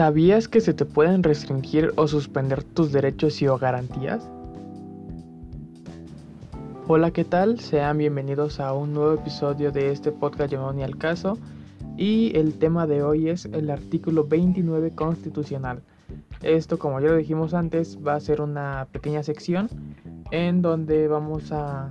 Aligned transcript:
¿Sabías 0.00 0.48
que 0.48 0.62
se 0.62 0.72
te 0.72 0.86
pueden 0.86 1.22
restringir 1.22 1.92
o 1.96 2.08
suspender 2.08 2.64
tus 2.64 2.90
derechos 2.90 3.42
y 3.42 3.48
o 3.48 3.58
garantías? 3.58 4.26
Hola, 6.88 7.10
¿qué 7.10 7.22
tal? 7.22 7.60
Sean 7.60 7.98
bienvenidos 7.98 8.60
a 8.60 8.72
un 8.72 8.94
nuevo 8.94 9.12
episodio 9.12 9.70
de 9.72 9.92
este 9.92 10.10
podcast 10.10 10.50
llamado 10.50 10.72
Ni 10.72 10.84
al 10.84 10.96
caso. 10.96 11.36
Y 11.98 12.34
el 12.34 12.54
tema 12.54 12.86
de 12.86 13.02
hoy 13.02 13.28
es 13.28 13.44
el 13.44 13.68
artículo 13.68 14.26
29 14.26 14.92
constitucional. 14.92 15.82
Esto, 16.40 16.78
como 16.78 16.98
ya 17.00 17.08
lo 17.08 17.16
dijimos 17.16 17.52
antes, 17.52 17.98
va 17.98 18.14
a 18.14 18.20
ser 18.20 18.40
una 18.40 18.88
pequeña 18.92 19.22
sección 19.22 19.68
en 20.30 20.62
donde 20.62 21.08
vamos 21.08 21.52
a, 21.52 21.90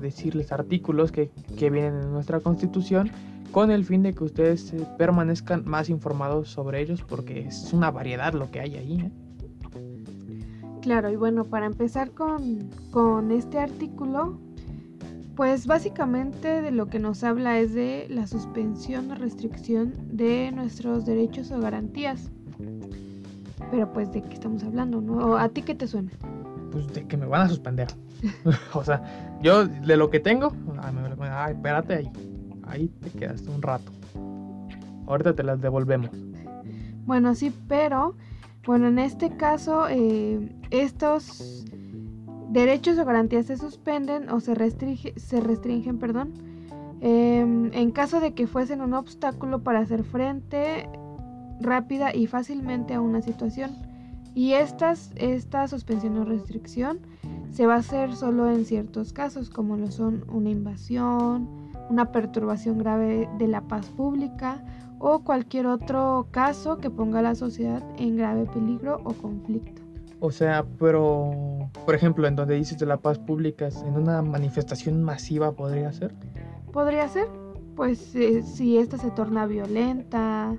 decirles 0.00 0.52
artículos 0.52 1.10
que, 1.10 1.32
vienen 1.58 1.94
en 1.96 2.12
nuestra 2.12 2.38
constitución 2.38 3.10
con 3.50 3.70
el 3.70 3.84
fin 3.84 4.02
de 4.02 4.14
que 4.14 4.24
ustedes 4.24 4.72
eh, 4.72 4.86
permanezcan 4.98 5.64
más 5.66 5.88
informados 5.88 6.48
sobre 6.48 6.80
ellos 6.80 7.02
porque 7.02 7.46
es 7.46 7.72
una 7.72 7.90
variedad 7.90 8.32
lo 8.32 8.50
que 8.50 8.60
hay 8.60 8.76
ahí. 8.76 9.00
¿eh? 9.00 9.10
Claro, 10.82 11.10
y 11.10 11.16
bueno, 11.16 11.44
para 11.44 11.66
empezar 11.66 12.12
con, 12.12 12.70
con 12.90 13.30
este 13.30 13.58
artículo, 13.58 14.38
pues 15.36 15.66
básicamente 15.66 16.62
de 16.62 16.70
lo 16.70 16.86
que 16.86 16.98
nos 16.98 17.22
habla 17.24 17.58
es 17.58 17.74
de 17.74 18.06
la 18.08 18.26
suspensión 18.26 19.10
o 19.10 19.14
restricción 19.14 19.94
de 20.10 20.52
nuestros 20.52 21.04
derechos 21.04 21.50
o 21.50 21.60
garantías. 21.60 22.30
Pero 23.70 23.92
pues 23.92 24.10
de 24.12 24.22
qué 24.22 24.34
estamos 24.34 24.64
hablando, 24.64 25.00
¿no? 25.00 25.36
¿A 25.36 25.48
ti 25.48 25.62
qué 25.62 25.74
te 25.74 25.86
suena? 25.86 26.10
Pues 26.72 26.92
de 26.92 27.06
que 27.06 27.16
me 27.16 27.26
van 27.26 27.42
a 27.42 27.48
suspender. 27.48 27.88
o 28.74 28.84
sea, 28.84 29.02
yo 29.42 29.66
de 29.66 29.96
lo 29.96 30.10
que 30.10 30.20
tengo, 30.20 30.52
ay, 31.20 31.52
espérate 31.52 31.94
ahí. 31.94 32.10
Ahí 32.70 32.86
te 32.86 33.10
quedaste 33.10 33.50
un 33.50 33.62
rato. 33.62 33.90
Ahorita 35.06 35.34
te 35.34 35.42
las 35.42 35.60
devolvemos. 35.60 36.10
Bueno, 37.04 37.34
sí, 37.34 37.52
pero 37.66 38.14
bueno, 38.64 38.86
en 38.86 39.00
este 39.00 39.36
caso 39.36 39.88
eh, 39.88 40.54
estos 40.70 41.64
derechos 42.50 42.96
o 42.96 43.04
garantías 43.04 43.46
se 43.46 43.56
suspenden 43.56 44.30
o 44.30 44.38
se, 44.38 44.54
restringe, 44.54 45.18
se 45.18 45.40
restringen, 45.40 45.98
perdón, 45.98 46.32
em, 47.00 47.72
en 47.72 47.90
caso 47.90 48.20
de 48.20 48.34
que 48.34 48.46
fuesen 48.46 48.82
un 48.82 48.94
obstáculo 48.94 49.64
para 49.64 49.80
hacer 49.80 50.04
frente 50.04 50.88
rápida 51.60 52.14
y 52.14 52.28
fácilmente 52.28 52.94
a 52.94 53.00
una 53.00 53.20
situación. 53.20 53.72
Y 54.32 54.52
estas, 54.52 55.10
esta 55.16 55.66
suspensión 55.66 56.16
o 56.18 56.24
restricción 56.24 57.00
se 57.50 57.66
va 57.66 57.74
a 57.74 57.78
hacer 57.78 58.14
solo 58.14 58.48
en 58.48 58.64
ciertos 58.64 59.12
casos, 59.12 59.50
como 59.50 59.76
lo 59.76 59.90
son 59.90 60.24
una 60.28 60.50
invasión, 60.50 61.59
una 61.90 62.12
perturbación 62.12 62.78
grave 62.78 63.28
de 63.38 63.48
la 63.48 63.60
paz 63.62 63.86
pública 63.88 64.64
o 64.98 65.20
cualquier 65.20 65.66
otro 65.66 66.28
caso 66.30 66.78
que 66.78 66.88
ponga 66.88 67.18
a 67.18 67.22
la 67.22 67.34
sociedad 67.34 67.82
en 67.98 68.16
grave 68.16 68.46
peligro 68.46 69.00
o 69.04 69.12
conflicto. 69.12 69.82
O 70.20 70.30
sea, 70.30 70.64
pero, 70.78 71.70
por 71.84 71.94
ejemplo, 71.94 72.26
en 72.26 72.36
donde 72.36 72.54
dices 72.54 72.78
de 72.78 72.86
la 72.86 72.98
paz 72.98 73.18
pública, 73.18 73.68
¿en 73.86 73.96
una 73.96 74.22
manifestación 74.22 75.02
masiva 75.02 75.52
podría 75.52 75.92
ser? 75.92 76.14
Podría 76.72 77.08
ser, 77.08 77.26
pues 77.74 78.14
eh, 78.14 78.42
si 78.42 78.76
esta 78.76 78.98
se 78.98 79.10
torna 79.10 79.46
violenta, 79.46 80.58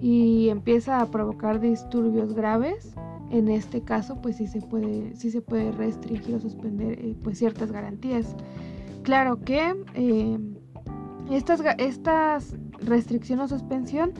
y 0.00 0.48
empieza 0.48 1.00
a 1.00 1.10
provocar 1.10 1.60
disturbios 1.60 2.34
graves, 2.34 2.94
en 3.30 3.48
este 3.48 3.82
caso 3.82 4.20
pues 4.20 4.36
sí 4.36 4.46
se 4.46 4.60
puede, 4.60 5.14
sí 5.14 5.30
se 5.30 5.42
puede 5.42 5.72
restringir 5.72 6.36
o 6.36 6.40
suspender 6.40 6.98
eh, 6.98 7.14
pues 7.22 7.38
ciertas 7.38 7.70
garantías. 7.70 8.34
Claro 9.10 9.40
que 9.40 9.74
eh, 9.94 10.38
estas, 11.32 11.60
estas 11.78 12.54
restricción 12.78 13.40
o 13.40 13.48
suspensión 13.48 14.12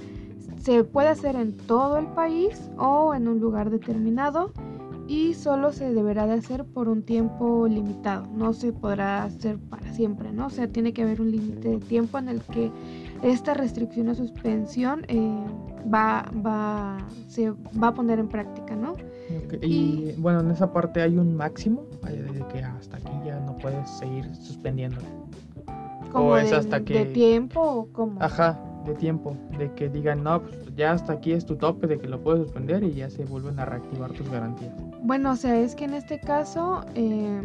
se 0.61 0.83
puede 0.83 1.07
hacer 1.07 1.37
en 1.37 1.57
todo 1.57 1.97
el 1.97 2.09
país 2.09 2.69
o 2.77 3.15
en 3.15 3.29
un 3.29 3.39
lugar 3.39 3.71
determinado 3.71 4.53
y 5.07 5.35
solo 5.35 5.71
se 5.71 5.95
deberá 5.95 6.27
de 6.27 6.33
hacer 6.33 6.65
por 6.65 6.89
un 6.89 7.05
tiempo 7.05 7.69
limitado, 7.69 8.27
no 8.35 8.53
se 8.53 8.73
podrá 8.73 9.23
hacer 9.23 9.61
para 9.61 9.93
siempre, 9.93 10.33
¿no? 10.33 10.49
O 10.49 10.51
sea, 10.51 10.67
tiene 10.67 10.93
que 10.93 11.03
haber 11.03 11.21
un 11.21 11.31
límite 11.31 11.69
de 11.69 11.79
tiempo 11.79 12.19
en 12.19 12.29
el 12.29 12.41
que 12.43 12.73
esta 13.23 13.55
restricción 13.55 14.09
o 14.09 14.15
suspensión 14.15 15.05
eh, 15.09 15.45
va, 15.93 16.31
va, 16.45 16.99
se 17.27 17.51
va 17.51 17.89
a 17.89 17.95
poner 17.95 18.19
en 18.19 18.29
práctica, 18.29 18.75
¿no? 18.75 18.97
Y, 19.63 20.13
bueno, 20.19 20.41
en 20.41 20.51
esa 20.51 20.73
parte 20.73 21.01
hay 21.03 21.17
un 21.17 21.37
máximo 21.37 21.85
de 22.03 22.45
que 22.53 22.63
hasta 22.65 22.97
aquí 22.97 23.13
ya 23.25 23.39
no 23.41 23.57
puedes 23.57 23.89
seguir 23.91 24.35
suspendiendo. 24.35 25.01
¿O 26.13 26.37
es 26.37 26.53
hasta 26.53 26.81
que... 26.81 26.95
¿De 26.95 27.07
tiempo 27.07 27.61
o 27.61 27.87
cómo? 27.93 28.21
Ajá, 28.21 28.59
de 28.85 28.95
tiempo, 28.95 29.37
de 29.59 29.73
que 29.75 29.89
digan, 29.89 30.25
no, 30.25 30.43
pues 30.43 30.75
ya 30.75 30.93
hasta 30.93 31.13
aquí 31.15 31.33
es 31.33 31.47
tu 31.47 31.57
tope 31.57 31.87
de 31.87 31.99
que 31.99 32.09
lo 32.09 32.21
puedes 32.21 32.43
suspender 32.43 32.83
y 32.83 32.95
ya 32.95 33.11
se 33.11 33.25
vuelven 33.25 33.59
a 33.61 33.65
reactivar 33.65 34.11
tus 34.13 34.29
garantías. 34.31 34.73
Bueno, 35.03 35.33
o 35.33 35.37
sea, 35.37 35.59
es 35.61 35.75
que 35.75 35.85
en 35.85 35.95
este 35.95 36.19
caso 36.19 36.85
eh, 36.95 37.43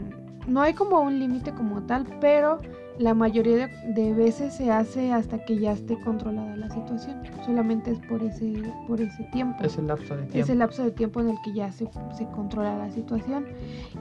no 0.47 0.61
hay 0.61 0.73
como 0.73 1.01
un 1.01 1.19
límite 1.19 1.51
como 1.51 1.83
tal, 1.83 2.05
pero 2.19 2.59
la 2.97 3.13
mayoría 3.13 3.67
de, 3.67 4.13
veces 4.13 4.53
se 4.53 4.71
hace 4.71 5.11
hasta 5.11 5.43
que 5.45 5.57
ya 5.57 5.73
esté 5.73 5.99
controlada 6.01 6.55
la 6.55 6.69
situación. 6.69 7.21
Solamente 7.45 7.91
es 7.91 7.99
por 7.99 8.23
ese, 8.23 8.63
por 8.87 9.01
ese 9.01 9.23
tiempo. 9.25 9.63
Es 9.63 9.77
el 9.77 9.87
lapso 9.87 10.15
de 10.15 10.23
tiempo. 10.23 10.37
Es 10.37 10.49
el 10.49 10.59
lapso 10.59 10.83
de 10.83 10.91
tiempo 10.91 11.19
en 11.19 11.29
el 11.29 11.37
que 11.43 11.53
ya 11.53 11.71
se, 11.71 11.89
se 12.17 12.25
controla 12.27 12.77
la 12.77 12.89
situación. 12.91 13.45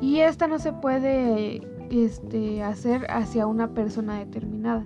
Y 0.00 0.20
esta 0.20 0.46
no 0.46 0.58
se 0.58 0.72
puede 0.72 1.62
este, 1.90 2.62
hacer 2.62 3.06
hacia 3.10 3.46
una 3.46 3.74
persona 3.74 4.18
determinada. 4.18 4.84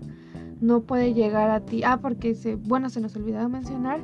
No 0.61 0.83
puede 0.83 1.15
llegar 1.15 1.51
a 1.51 1.61
ti. 1.61 1.83
Ah, 1.85 1.99
porque 2.01 2.35
se, 2.35 2.57
bueno, 2.57 2.91
se 2.91 3.01
nos 3.01 3.15
olvidaba 3.15 3.49
mencionar 3.49 4.01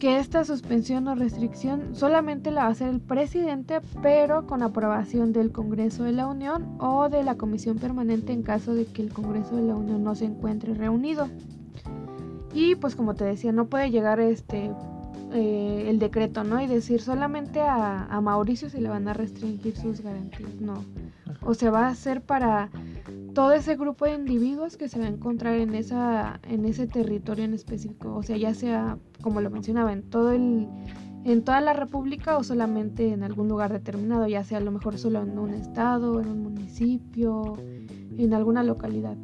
que 0.00 0.18
esta 0.18 0.46
suspensión 0.46 1.06
o 1.08 1.14
restricción 1.14 1.94
solamente 1.94 2.50
la 2.50 2.62
va 2.62 2.68
a 2.68 2.70
hacer 2.70 2.88
el 2.88 3.00
presidente, 3.00 3.82
pero 4.02 4.46
con 4.46 4.62
aprobación 4.62 5.34
del 5.34 5.52
Congreso 5.52 6.04
de 6.04 6.12
la 6.12 6.26
Unión 6.26 6.74
o 6.80 7.10
de 7.10 7.22
la 7.22 7.36
Comisión 7.36 7.78
Permanente 7.78 8.32
en 8.32 8.42
caso 8.42 8.72
de 8.74 8.86
que 8.86 9.02
el 9.02 9.12
Congreso 9.12 9.56
de 9.56 9.62
la 9.62 9.76
Unión 9.76 10.02
no 10.02 10.14
se 10.14 10.24
encuentre 10.24 10.72
reunido. 10.72 11.28
Y 12.54 12.76
pues 12.76 12.96
como 12.96 13.14
te 13.14 13.24
decía, 13.24 13.52
no 13.52 13.66
puede 13.66 13.90
llegar 13.90 14.20
este 14.20 14.72
eh, 15.32 15.86
el 15.88 15.98
decreto, 15.98 16.44
¿no? 16.44 16.60
Y 16.60 16.66
decir 16.66 17.00
solamente 17.00 17.60
a, 17.60 18.06
a 18.06 18.20
Mauricio 18.20 18.68
se 18.68 18.80
le 18.80 18.88
van 18.88 19.08
a 19.08 19.14
restringir 19.14 19.76
sus 19.76 20.00
garantías, 20.00 20.54
no. 20.60 20.84
O 21.42 21.54
se 21.54 21.70
va 21.70 21.86
a 21.86 21.88
hacer 21.90 22.20
para 22.22 22.70
todo 23.34 23.52
ese 23.52 23.76
grupo 23.76 24.04
de 24.04 24.14
individuos 24.14 24.76
que 24.76 24.88
se 24.88 24.98
va 24.98 25.06
a 25.06 25.08
encontrar 25.08 25.54
en 25.54 25.74
esa 25.74 26.40
en 26.48 26.64
ese 26.64 26.86
territorio 26.86 27.44
en 27.44 27.54
específico, 27.54 28.14
o 28.14 28.22
sea, 28.22 28.36
ya 28.36 28.54
sea 28.54 28.98
como 29.22 29.40
lo 29.40 29.50
mencionaba 29.50 29.92
en 29.92 30.02
todo 30.02 30.32
el 30.32 30.66
en 31.24 31.44
toda 31.44 31.60
la 31.60 31.74
república 31.74 32.36
o 32.38 32.42
solamente 32.42 33.12
en 33.12 33.22
algún 33.22 33.48
lugar 33.48 33.72
determinado, 33.72 34.26
ya 34.26 34.42
sea 34.42 34.58
a 34.58 34.62
lo 34.62 34.70
mejor 34.70 34.98
solo 34.98 35.22
en 35.22 35.38
un 35.38 35.50
estado, 35.50 36.20
en 36.20 36.28
un 36.28 36.42
municipio, 36.42 37.56
en 38.16 38.34
alguna 38.34 38.62
localidad. 38.62 39.16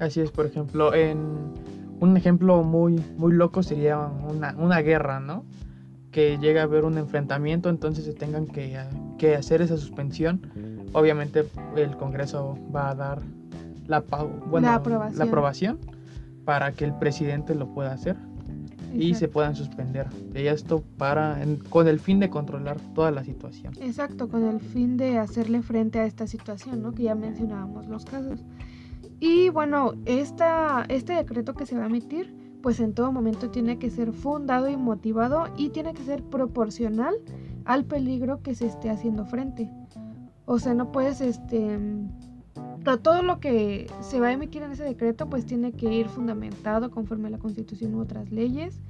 Así 0.00 0.20
es, 0.20 0.30
por 0.30 0.46
ejemplo, 0.46 0.94
en 0.94 1.18
un 2.00 2.16
ejemplo 2.16 2.62
muy 2.62 3.02
muy 3.16 3.32
loco 3.32 3.62
sería 3.62 3.98
una, 3.98 4.54
una 4.58 4.80
guerra, 4.80 5.20
¿no? 5.20 5.44
Que 6.10 6.38
llega 6.38 6.60
a 6.60 6.64
haber 6.64 6.84
un 6.84 6.98
enfrentamiento, 6.98 7.68
entonces 7.68 8.04
se 8.04 8.12
tengan 8.12 8.46
que, 8.46 8.78
que 9.18 9.34
hacer 9.34 9.62
esa 9.62 9.76
suspensión 9.76 10.50
obviamente 10.94 11.46
el 11.76 11.96
Congreso 11.96 12.56
va 12.74 12.90
a 12.90 12.94
dar 12.94 13.22
la, 13.86 14.02
la, 14.60 14.74
aprobación. 15.24 15.78
para 16.44 16.72
que 16.72 16.84
el 16.86 16.94
presidente 16.94 17.54
lo 17.54 17.68
pueda 17.74 17.92
hacer 17.92 18.16
y 18.94 19.14
se 19.14 19.28
puedan 19.28 19.56
suspender. 19.56 20.06
Y 20.34 20.46
esto 20.46 20.82
para 20.96 21.38
con 21.68 21.88
el 21.88 21.98
fin 21.98 22.20
de 22.20 22.30
controlar 22.30 22.80
toda 22.94 23.10
la 23.10 23.24
situación. 23.24 23.74
Exacto, 23.80 24.28
con 24.28 24.44
el 24.44 24.60
fin 24.60 24.96
de 24.96 25.18
hacerle 25.18 25.62
frente 25.62 25.98
a 25.98 26.06
esta 26.06 26.26
situación, 26.26 26.80
¿no? 26.80 26.92
Que 26.92 27.04
ya 27.04 27.14
mencionábamos 27.14 27.88
los 27.88 28.04
casos. 28.04 28.40
Y 29.20 29.48
bueno, 29.48 29.92
este 30.06 31.14
decreto 31.14 31.54
que 31.54 31.66
se 31.66 31.76
va 31.76 31.84
a 31.84 31.86
emitir, 31.86 32.34
pues 32.62 32.80
en 32.80 32.94
todo 32.94 33.12
momento 33.12 33.50
tiene 33.50 33.78
que 33.78 33.90
ser 33.90 34.12
fundado 34.12 34.68
y 34.68 34.76
motivado 34.76 35.48
y 35.56 35.68
tiene 35.68 35.92
que 35.92 36.02
ser 36.02 36.22
proporcional 36.22 37.14
al 37.64 37.84
peligro 37.84 38.42
que 38.42 38.54
se 38.54 38.66
esté 38.66 38.90
haciendo 38.90 39.24
frente. 39.26 39.70
O 40.46 40.58
sea, 40.58 40.74
no 40.74 40.92
puedes, 40.92 41.20
este, 41.20 41.78
todo 43.02 43.22
lo 43.22 43.40
que 43.40 43.86
se 44.00 44.20
va 44.20 44.28
a 44.28 44.32
emitir 44.32 44.62
en 44.62 44.72
ese 44.72 44.84
decreto 44.84 45.28
pues 45.28 45.46
tiene 45.46 45.72
que 45.72 45.92
ir 45.92 46.08
fundamentado 46.08 46.90
conforme 46.90 47.28
a 47.28 47.30
la 47.30 47.38
constitución 47.38 47.94
u 47.94 48.00
otras 48.00 48.30
leyes. 48.30 48.80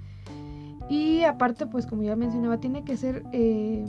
Y 0.89 1.23
aparte, 1.23 1.67
pues 1.67 1.87
como 1.87 2.03
ya 2.03 2.15
mencionaba, 2.15 2.59
tiene 2.59 2.85
que 2.85 2.97
ser 2.97 3.25
eh, 3.33 3.87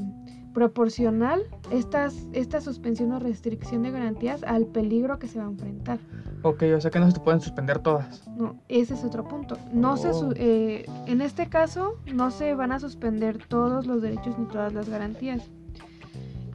proporcional 0.56 1.44
estas, 1.70 2.16
esta 2.32 2.62
suspensión 2.62 3.12
o 3.12 3.20
restricción 3.20 3.84
de 3.84 3.92
garantías 3.92 4.42
al 4.44 4.66
peligro 4.66 5.20
que 5.20 5.28
se 5.28 5.38
va 5.38 5.46
a 5.46 5.50
enfrentar. 5.50 6.00
Ok, 6.44 6.64
o 6.76 6.80
sea 6.80 6.90
que 6.90 7.00
no 7.00 7.08
se 7.08 7.14
te 7.14 7.20
pueden 7.20 7.42
suspender 7.42 7.80
todas. 7.80 8.26
No, 8.30 8.56
ese 8.70 8.94
es 8.94 9.04
otro 9.04 9.28
punto. 9.28 9.58
No 9.74 9.98
se, 9.98 10.12
oh. 10.12 10.32
eh, 10.36 10.86
en 11.08 11.22
este 11.22 11.50
caso, 11.50 11.98
no 12.14 12.32
se 12.32 12.56
van 12.56 12.72
a 12.72 12.80
suspender 12.80 13.46
todos 13.50 13.86
los 13.86 14.02
derechos 14.02 14.40
ni 14.40 14.46
todas 14.46 14.74
las 14.74 14.88
garantías. 14.88 15.44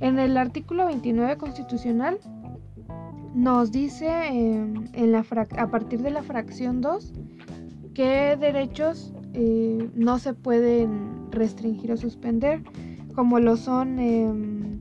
En 0.00 0.18
el 0.18 0.38
artículo 0.38 0.86
29 0.86 1.36
constitucional 1.36 2.18
nos 3.34 3.70
dice 3.70 4.08
em, 4.28 4.88
en 4.94 5.12
la 5.12 5.24
a 5.58 5.66
partir 5.70 6.00
de 6.00 6.10
la 6.10 6.22
fracción 6.22 6.80
2 6.80 7.12
qué 7.92 8.36
derechos 8.40 9.12
eh, 9.34 9.90
no 9.94 10.18
se 10.18 10.32
pueden 10.32 11.30
restringir 11.30 11.92
o 11.92 11.96
suspender, 11.96 12.62
como 13.20 13.38
lo 13.38 13.58
son 13.58 13.98
em, 13.98 14.80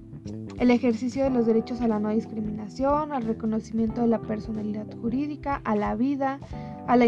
el 0.60 0.72
ejercicio 0.72 1.26
de 1.26 1.30
los 1.30 1.46
derechos 1.46 1.82
a 1.82 1.90
la 1.90 2.00
no 2.00 2.08
discriminación, 2.12 3.12
al 3.12 3.24
reconocimiento 3.24 4.00
de 4.00 4.08
la 4.08 4.22
personalidad 4.22 4.88
jurídica, 5.02 5.60
a 5.66 5.76
la 5.76 5.94
vida, 5.96 6.40
a 6.88 6.96
la, 6.96 7.04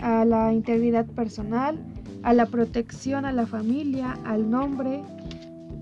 a 0.00 0.24
la 0.24 0.54
integridad 0.54 1.04
personal, 1.04 1.84
a 2.22 2.32
la 2.32 2.46
protección 2.46 3.26
a 3.26 3.32
la 3.32 3.46
familia, 3.46 4.16
al 4.24 4.50
nombre, 4.50 5.02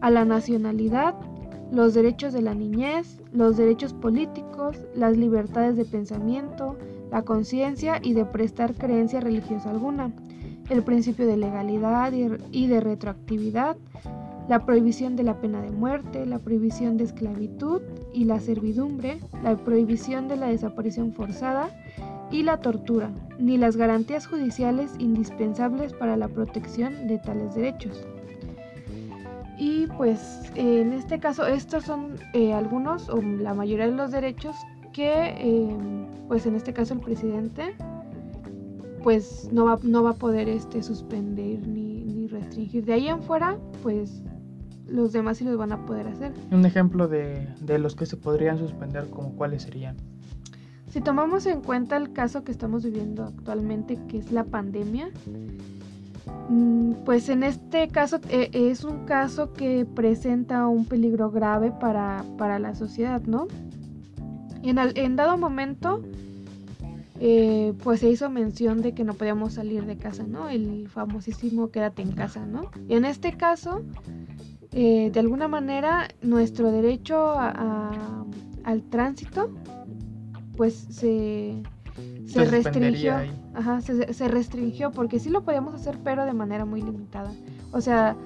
a 0.00 0.10
la 0.10 0.24
nacionalidad, 0.24 1.14
los 1.70 1.94
derechos 1.94 2.32
de 2.32 2.42
la 2.42 2.56
niñez, 2.56 3.22
los 3.32 3.56
derechos 3.56 3.92
políticos, 3.92 4.76
las 4.96 5.16
libertades 5.16 5.76
de 5.76 5.84
pensamiento, 5.84 6.76
la 7.12 7.22
conciencia 7.22 8.00
y 8.02 8.14
de 8.14 8.24
prestar 8.24 8.74
creencia 8.74 9.20
religiosa 9.20 9.70
alguna, 9.70 10.10
el 10.70 10.82
principio 10.82 11.28
de 11.28 11.36
legalidad 11.36 12.12
y 12.12 12.66
de 12.66 12.80
retroactividad, 12.80 13.76
la 14.52 14.66
prohibición 14.66 15.16
de 15.16 15.22
la 15.22 15.40
pena 15.40 15.62
de 15.62 15.70
muerte, 15.70 16.26
la 16.26 16.38
prohibición 16.38 16.98
de 16.98 17.04
esclavitud 17.04 17.80
y 18.12 18.24
la 18.24 18.38
servidumbre, 18.38 19.18
la 19.42 19.56
prohibición 19.56 20.28
de 20.28 20.36
la 20.36 20.48
desaparición 20.48 21.14
forzada 21.14 21.70
y 22.30 22.42
la 22.42 22.58
tortura, 22.58 23.10
ni 23.38 23.56
las 23.56 23.78
garantías 23.78 24.26
judiciales 24.26 24.90
indispensables 24.98 25.94
para 25.94 26.18
la 26.18 26.28
protección 26.28 27.08
de 27.08 27.16
tales 27.16 27.54
derechos. 27.54 28.04
Y 29.56 29.86
pues 29.96 30.42
en 30.54 30.92
este 30.92 31.18
caso 31.18 31.46
estos 31.46 31.84
son 31.84 32.16
eh, 32.34 32.52
algunos 32.52 33.08
o 33.08 33.22
la 33.22 33.54
mayoría 33.54 33.86
de 33.86 33.96
los 33.96 34.10
derechos 34.10 34.54
que 34.92 35.34
eh, 35.38 35.76
pues 36.28 36.44
en 36.44 36.56
este 36.56 36.74
caso 36.74 36.92
el 36.92 37.00
presidente 37.00 37.74
pues 39.02 39.48
no 39.50 39.64
va, 39.64 39.78
no 39.82 40.02
va 40.02 40.10
a 40.10 40.16
poder 40.16 40.50
este, 40.50 40.82
suspender 40.82 41.66
ni, 41.66 42.04
ni 42.04 42.26
restringir. 42.26 42.84
De 42.84 42.92
ahí 42.92 43.08
en 43.08 43.22
fuera 43.22 43.56
pues 43.82 44.22
los 44.86 45.12
demás 45.12 45.38
sí 45.38 45.44
los 45.44 45.56
van 45.56 45.72
a 45.72 45.86
poder 45.86 46.08
hacer. 46.08 46.32
Un 46.50 46.66
ejemplo 46.66 47.08
de, 47.08 47.48
de 47.60 47.78
los 47.78 47.96
que 47.96 48.06
se 48.06 48.16
podrían 48.16 48.58
suspender, 48.58 49.08
como 49.10 49.34
cuáles 49.36 49.62
serían. 49.62 49.96
Si 50.92 51.00
tomamos 51.00 51.46
en 51.46 51.62
cuenta 51.62 51.96
el 51.96 52.12
caso 52.12 52.44
que 52.44 52.52
estamos 52.52 52.84
viviendo 52.84 53.24
actualmente, 53.24 53.98
que 54.08 54.18
es 54.18 54.30
la 54.30 54.44
pandemia, 54.44 55.08
mm, 56.50 56.92
pues 57.06 57.30
en 57.30 57.44
este 57.44 57.88
caso 57.88 58.20
eh, 58.28 58.50
es 58.52 58.84
un 58.84 59.06
caso 59.06 59.54
que 59.54 59.86
presenta 59.86 60.66
un 60.66 60.84
peligro 60.84 61.30
grave 61.30 61.72
para, 61.72 62.24
para 62.36 62.58
la 62.58 62.74
sociedad, 62.74 63.22
¿no? 63.22 63.48
Y 64.62 64.68
en, 64.68 64.78
en 64.78 65.16
dado 65.16 65.38
momento, 65.38 66.02
eh, 67.20 67.72
pues 67.82 68.00
se 68.00 68.10
hizo 68.10 68.28
mención 68.28 68.82
de 68.82 68.92
que 68.92 69.04
no 69.04 69.14
podíamos 69.14 69.54
salir 69.54 69.86
de 69.86 69.96
casa, 69.96 70.24
¿no? 70.24 70.50
El 70.50 70.88
famosísimo 70.88 71.70
quédate 71.70 72.02
en 72.02 72.12
casa, 72.12 72.44
¿no? 72.44 72.70
Y 72.86 72.96
en 72.96 73.06
este 73.06 73.32
caso, 73.32 73.80
eh, 74.74 75.10
de 75.12 75.20
alguna 75.20 75.48
manera 75.48 76.08
nuestro 76.22 76.72
derecho 76.72 77.34
al 77.38 78.82
tránsito 78.90 79.50
pues 80.56 80.74
se, 80.74 81.62
se 82.26 82.44
restringió. 82.44 83.14
Ajá, 83.54 83.80
se, 83.80 84.28
restringió 84.28 84.90
porque 84.90 85.18
sí 85.18 85.28
lo 85.28 85.42
podíamos 85.42 85.74
hacer 85.74 85.98
pero 86.02 86.24
de 86.24 86.32
manera 86.32 86.64
muy 86.64 86.80
limitada. 86.80 87.32
O 87.72 87.80
sea, 87.80 88.16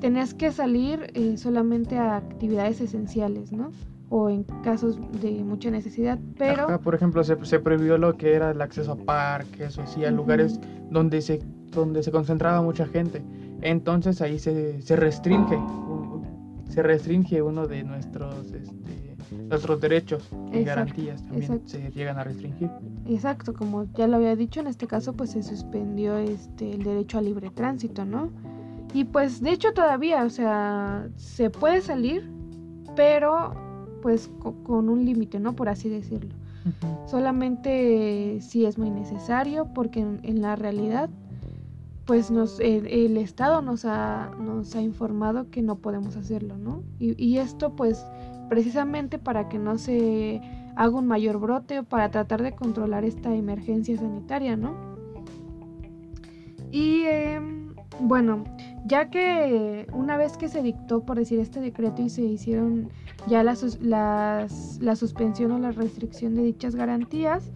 tenías 0.00 0.34
que 0.34 0.50
salir 0.50 1.12
eh, 1.14 1.36
solamente 1.36 1.98
a 1.98 2.16
actividades 2.16 2.80
esenciales, 2.80 3.52
¿no? 3.52 3.70
O 4.08 4.28
en 4.28 4.42
casos 4.62 4.98
de 5.22 5.44
mucha 5.44 5.70
necesidad, 5.70 6.18
pero... 6.36 6.80
por 6.80 6.94
ejemplo, 6.94 7.24
se, 7.24 7.42
se, 7.46 7.60
prohibió 7.60 7.96
lo 7.96 8.16
que 8.16 8.34
era 8.34 8.50
el 8.50 8.60
acceso 8.60 8.92
a 8.92 8.96
parques 8.96 9.78
o 9.78 9.82
así, 9.82 10.04
a 10.04 10.10
lugares 10.10 10.60
donde 10.90 11.22
se, 11.22 11.40
donde 11.70 12.02
se 12.02 12.10
concentraba 12.10 12.60
mucha 12.60 12.86
gente. 12.86 13.22
Entonces 13.62 14.20
ahí 14.20 14.38
se, 14.38 14.82
se 14.82 14.96
restringe 14.96 15.56
se 16.72 16.82
restringe 16.82 17.42
uno 17.42 17.66
de 17.66 17.84
nuestros 17.84 18.50
este, 18.52 19.16
nuestros 19.48 19.80
derechos 19.80 20.28
y 20.52 20.62
garantías 20.64 21.22
también 21.22 21.60
se 21.66 21.90
llegan 21.90 22.18
a 22.18 22.24
restringir. 22.24 22.70
Exacto, 23.06 23.52
como 23.52 23.84
ya 23.92 24.06
lo 24.06 24.16
había 24.16 24.36
dicho, 24.36 24.60
en 24.60 24.68
este 24.68 24.86
caso 24.86 25.12
pues 25.12 25.30
se 25.30 25.42
suspendió 25.42 26.16
este 26.16 26.72
el 26.72 26.82
derecho 26.82 27.18
a 27.18 27.20
libre 27.20 27.50
tránsito, 27.50 28.04
¿no? 28.04 28.30
Y 28.94 29.04
pues 29.04 29.42
de 29.42 29.50
hecho 29.50 29.72
todavía, 29.74 30.24
o 30.24 30.30
sea, 30.30 31.08
se 31.16 31.50
puede 31.50 31.82
salir, 31.82 32.30
pero 32.96 33.54
pues 34.00 34.30
con 34.64 34.88
un 34.88 35.04
límite, 35.04 35.40
¿no? 35.40 35.54
Por 35.54 35.68
así 35.68 35.88
decirlo. 35.88 36.34
Solamente 37.06 38.38
si 38.40 38.64
es 38.66 38.78
muy 38.78 38.90
necesario, 38.90 39.66
porque 39.74 40.00
en 40.00 40.42
la 40.42 40.56
realidad 40.56 41.10
pues 42.06 42.30
nos, 42.30 42.58
el, 42.60 43.16
Estado 43.16 43.62
nos 43.62 43.84
ha, 43.84 44.30
nos 44.40 44.74
ha 44.74 44.80
informado 44.80 45.50
que 45.50 45.62
no 45.62 45.76
podemos 45.76 46.16
hacerlo, 46.16 46.56
¿no? 46.56 46.82
Y, 46.98 47.38
esto 47.38 47.76
pues 47.76 48.04
precisamente 48.48 49.18
para 49.18 49.48
que 49.48 49.58
no 49.58 49.78
se 49.78 50.40
haga 50.76 50.98
un 50.98 51.06
mayor 51.06 51.38
brote 51.38 51.80
o 51.80 51.84
para 51.84 52.10
tratar 52.10 52.42
de 52.42 52.52
controlar 52.52 53.04
esta 53.04 53.34
emergencia 53.34 53.96
sanitaria, 53.96 54.56
¿no? 54.56 54.74
Y 56.70 57.02
em, 57.04 57.74
bueno, 58.00 58.44
ya 58.84 59.10
que 59.10 59.86
una 59.92 60.16
vez 60.16 60.36
que 60.36 60.48
se 60.48 60.62
dictó, 60.62 61.04
por 61.04 61.18
decir, 61.18 61.38
este 61.38 61.60
decreto 61.60 62.02
y 62.02 62.10
se 62.10 62.22
hicieron 62.22 62.88
ya 63.28 63.44
las, 63.44 63.80
las, 63.80 64.78
la 64.80 64.96
suspensión 64.96 65.52
o 65.52 65.58
la 65.58 65.70
restricción 65.70 66.34
de 66.34 66.42
dichas 66.42 66.74
garantías, 66.74 67.52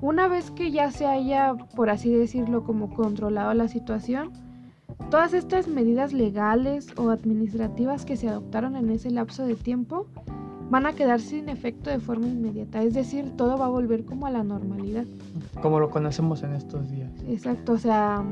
una 0.00 0.28
vez 0.28 0.50
que 0.50 0.70
ya 0.70 0.90
se 0.90 1.06
haya, 1.06 1.54
por 1.74 1.90
así 1.90 2.10
decirlo, 2.14 2.64
como 2.64 2.94
controlado 2.94 3.54
la 3.54 3.68
situación, 3.68 4.32
todas 5.10 5.32
estas 5.32 5.68
medidas 5.68 6.12
legales 6.12 6.88
o 6.96 7.10
administrativas 7.10 8.04
que 8.04 8.16
se 8.16 8.28
adoptaron 8.28 8.76
en 8.76 8.90
ese 8.90 9.10
lapso 9.10 9.46
de 9.46 9.54
tiempo 9.54 10.06
van 10.70 10.86
a 10.86 10.92
quedar 10.92 11.20
sin 11.20 11.48
efecto 11.48 11.90
de 11.90 12.00
forma 12.00 12.26
inmediata, 12.26 12.82
es 12.82 12.94
decir, 12.94 13.30
todo 13.36 13.56
va 13.56 13.66
a 13.66 13.70
volver 13.70 14.04
como 14.04 14.26
a 14.26 14.30
la 14.30 14.42
normalidad. 14.42 15.04
Como 15.62 15.78
lo 15.78 15.90
conocemos 15.90 16.42
en 16.42 16.54
estos 16.54 16.90
días. 16.90 17.10
Exacto, 17.28 17.72
o 17.72 17.78
sea, 17.78 18.24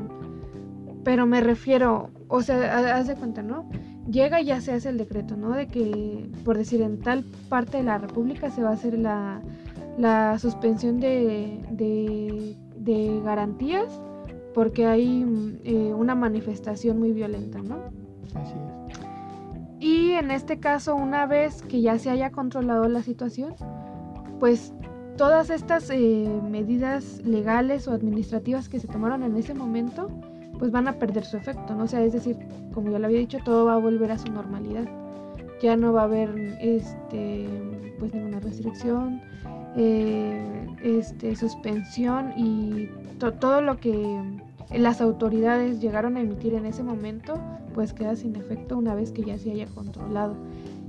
pero 1.03 1.25
me 1.25 1.39
refiero, 1.39 2.09
o 2.27 2.41
sea, 2.41 2.97
haz 2.97 3.07
de 3.07 3.15
cuenta, 3.15 3.41
¿no? 3.41 3.69
Llega 4.09 4.41
y 4.41 4.45
ya 4.45 4.61
se 4.61 4.73
hace 4.73 4.89
el 4.89 4.97
decreto, 4.97 5.37
¿no? 5.37 5.51
De 5.51 5.67
que, 5.67 6.29
por 6.43 6.57
decir, 6.57 6.81
en 6.81 6.99
tal 6.99 7.23
parte 7.47 7.77
de 7.77 7.83
la 7.83 7.97
República 7.97 8.51
se 8.51 8.61
va 8.61 8.69
a 8.69 8.73
hacer 8.73 8.99
la 8.99 9.41
la 9.97 10.37
suspensión 10.39 10.99
de, 10.99 11.59
de, 12.77 13.21
garantías 13.23 14.01
porque 14.53 14.85
hay 14.85 15.25
eh, 15.63 15.93
una 15.93 16.15
manifestación 16.15 16.99
muy 16.99 17.11
violenta, 17.11 17.59
¿no? 17.59 17.77
Así 18.35 18.53
es. 18.53 18.75
Y 19.79 20.11
en 20.13 20.31
este 20.31 20.59
caso, 20.59 20.95
una 20.95 21.25
vez 21.25 21.61
que 21.61 21.81
ya 21.81 21.99
se 21.99 22.09
haya 22.09 22.31
controlado 22.31 22.87
la 22.87 23.03
situación, 23.03 23.53
pues 24.39 24.73
todas 25.17 25.49
estas 25.49 25.89
eh, 25.89 26.27
medidas 26.49 27.21
legales 27.25 27.87
o 27.87 27.91
administrativas 27.91 28.69
que 28.69 28.79
se 28.79 28.87
tomaron 28.87 29.23
en 29.23 29.35
ese 29.35 29.53
momento, 29.53 30.09
pues 30.57 30.71
van 30.71 30.87
a 30.87 30.93
perder 30.93 31.25
su 31.25 31.37
efecto, 31.37 31.75
¿no? 31.75 31.83
O 31.83 31.87
sea, 31.87 32.01
es 32.03 32.13
decir, 32.13 32.37
como 32.73 32.89
ya 32.91 32.99
lo 32.99 33.05
había 33.05 33.19
dicho, 33.19 33.39
todo 33.43 33.65
va 33.65 33.73
a 33.73 33.77
volver 33.77 34.11
a 34.11 34.17
su 34.17 34.31
normalidad. 34.31 34.85
Ya 35.61 35.75
no 35.75 35.93
va 35.93 36.01
a 36.01 36.05
haber 36.05 36.57
este 36.59 37.47
pues 37.99 38.13
ninguna 38.13 38.39
restricción, 38.39 39.21
eh, 39.77 40.67
este, 40.83 41.35
suspensión 41.35 42.31
y 42.37 42.89
todo 43.39 43.61
lo 43.61 43.77
que 43.77 44.21
las 44.73 45.01
autoridades 45.01 45.81
llegaron 45.81 46.17
a 46.17 46.21
emitir 46.21 46.53
en 46.53 46.65
ese 46.65 46.83
momento, 46.83 47.39
pues 47.73 47.93
queda 47.93 48.15
sin 48.15 48.35
efecto 48.35 48.77
una 48.77 48.95
vez 48.95 49.11
que 49.11 49.23
ya 49.23 49.37
se 49.37 49.51
haya 49.51 49.65
controlado 49.67 50.35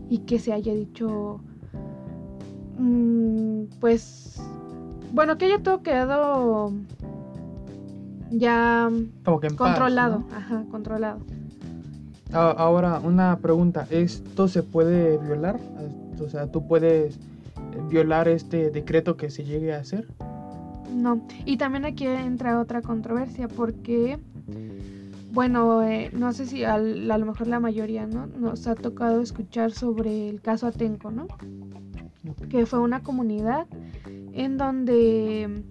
y 0.08 0.18
que 0.18 0.38
se 0.38 0.52
haya 0.52 0.72
dicho, 0.72 1.40
mm, 2.78 3.64
pues, 3.80 4.40
bueno, 5.12 5.36
que 5.36 5.46
haya 5.46 5.62
todo 5.62 5.82
quedado 5.82 6.72
ya 8.30 8.90
controlado, 9.56 10.24
ajá, 10.34 10.64
controlado. 10.70 11.18
Ahora, 12.32 13.00
una 13.02 13.38
pregunta, 13.38 13.86
¿esto 13.90 14.48
se 14.48 14.62
puede 14.62 15.16
violar? 15.18 15.58
O 16.20 16.28
sea, 16.28 16.50
tú 16.50 16.66
puedes 16.66 17.18
violar 17.88 18.28
este 18.28 18.70
decreto 18.70 19.16
que 19.16 19.30
se 19.30 19.44
llegue 19.44 19.72
a 19.72 19.78
hacer? 19.78 20.08
No, 20.92 21.26
y 21.44 21.56
también 21.56 21.84
aquí 21.84 22.06
entra 22.06 22.60
otra 22.60 22.80
controversia 22.80 23.48
porque, 23.48 24.18
bueno, 25.32 25.82
eh, 25.82 26.10
no 26.12 26.32
sé 26.32 26.46
si 26.46 26.64
a, 26.64 26.78
lo 26.78 27.26
mejor 27.26 27.48
la 27.48 27.60
mayoría 27.60 28.06
¿no? 28.06 28.26
nos 28.26 28.66
ha 28.66 28.74
tocado 28.74 29.20
escuchar 29.20 29.72
sobre 29.72 30.28
el 30.28 30.40
caso 30.40 30.66
Atenco, 30.66 31.10
¿no? 31.10 31.26
Que 32.48 32.66
fue 32.66 32.78
una 32.78 33.02
comunidad 33.02 33.66
en 34.32 34.56
donde 34.56 35.62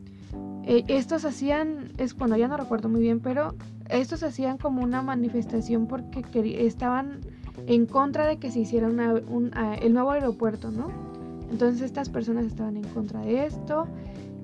eh, 0.65 0.83
estos 0.87 1.25
hacían, 1.25 1.91
es 1.97 2.15
bueno, 2.15 2.37
ya 2.37 2.47
no 2.47 2.57
recuerdo 2.57 2.89
muy 2.89 3.01
bien, 3.01 3.19
pero 3.19 3.55
estos 3.89 4.23
hacían 4.23 4.57
como 4.57 4.83
una 4.83 5.01
manifestación 5.01 5.87
porque 5.87 6.23
estaban 6.65 7.21
en 7.67 7.85
contra 7.85 8.25
de 8.25 8.37
que 8.37 8.51
se 8.51 8.59
hiciera 8.59 8.87
un, 8.87 9.51
el 9.81 9.93
nuevo 9.93 10.11
aeropuerto, 10.11 10.71
¿no? 10.71 11.14
Entonces 11.51 11.81
estas 11.81 12.09
personas 12.09 12.45
estaban 12.45 12.77
en 12.77 12.83
contra 12.83 13.21
de 13.21 13.45
esto 13.45 13.87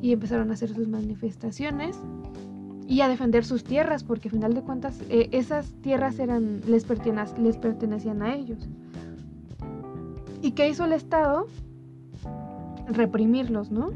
y 0.02 0.14
empezaron 0.14 0.50
a 0.50 0.54
hacer 0.54 0.74
sus 0.74 0.88
manifestaciones 0.88 1.98
y 2.88 3.02
a 3.02 3.08
defender 3.08 3.46
sus 3.46 3.64
tierras, 3.64 4.04
porque 4.04 4.28
al 4.28 4.34
final 4.34 4.54
de 4.54 4.62
cuentas 4.62 5.00
eh, 5.10 5.30
esas 5.32 5.72
tierras 5.82 6.20
eran, 6.20 6.62
les, 6.68 6.86
les 7.40 7.58
pertenecían 7.58 8.22
a 8.22 8.36
ellos. 8.36 8.68
¿Y 10.42 10.52
qué 10.52 10.68
hizo 10.68 10.86
el 10.86 10.94
Estado? 10.94 11.48
Reprimirlos, 12.88 13.72
¿no? 13.72 13.92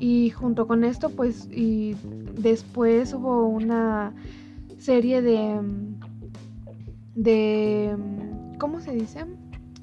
Y 0.00 0.30
junto 0.30 0.66
con 0.66 0.82
esto, 0.82 1.10
pues, 1.10 1.48
y 1.52 1.94
después 2.36 3.14
hubo 3.14 3.46
una 3.46 4.12
serie 4.78 5.22
de, 5.22 5.60
de, 7.14 7.96
¿cómo 8.58 8.80
se 8.80 8.92
dice? 8.92 9.26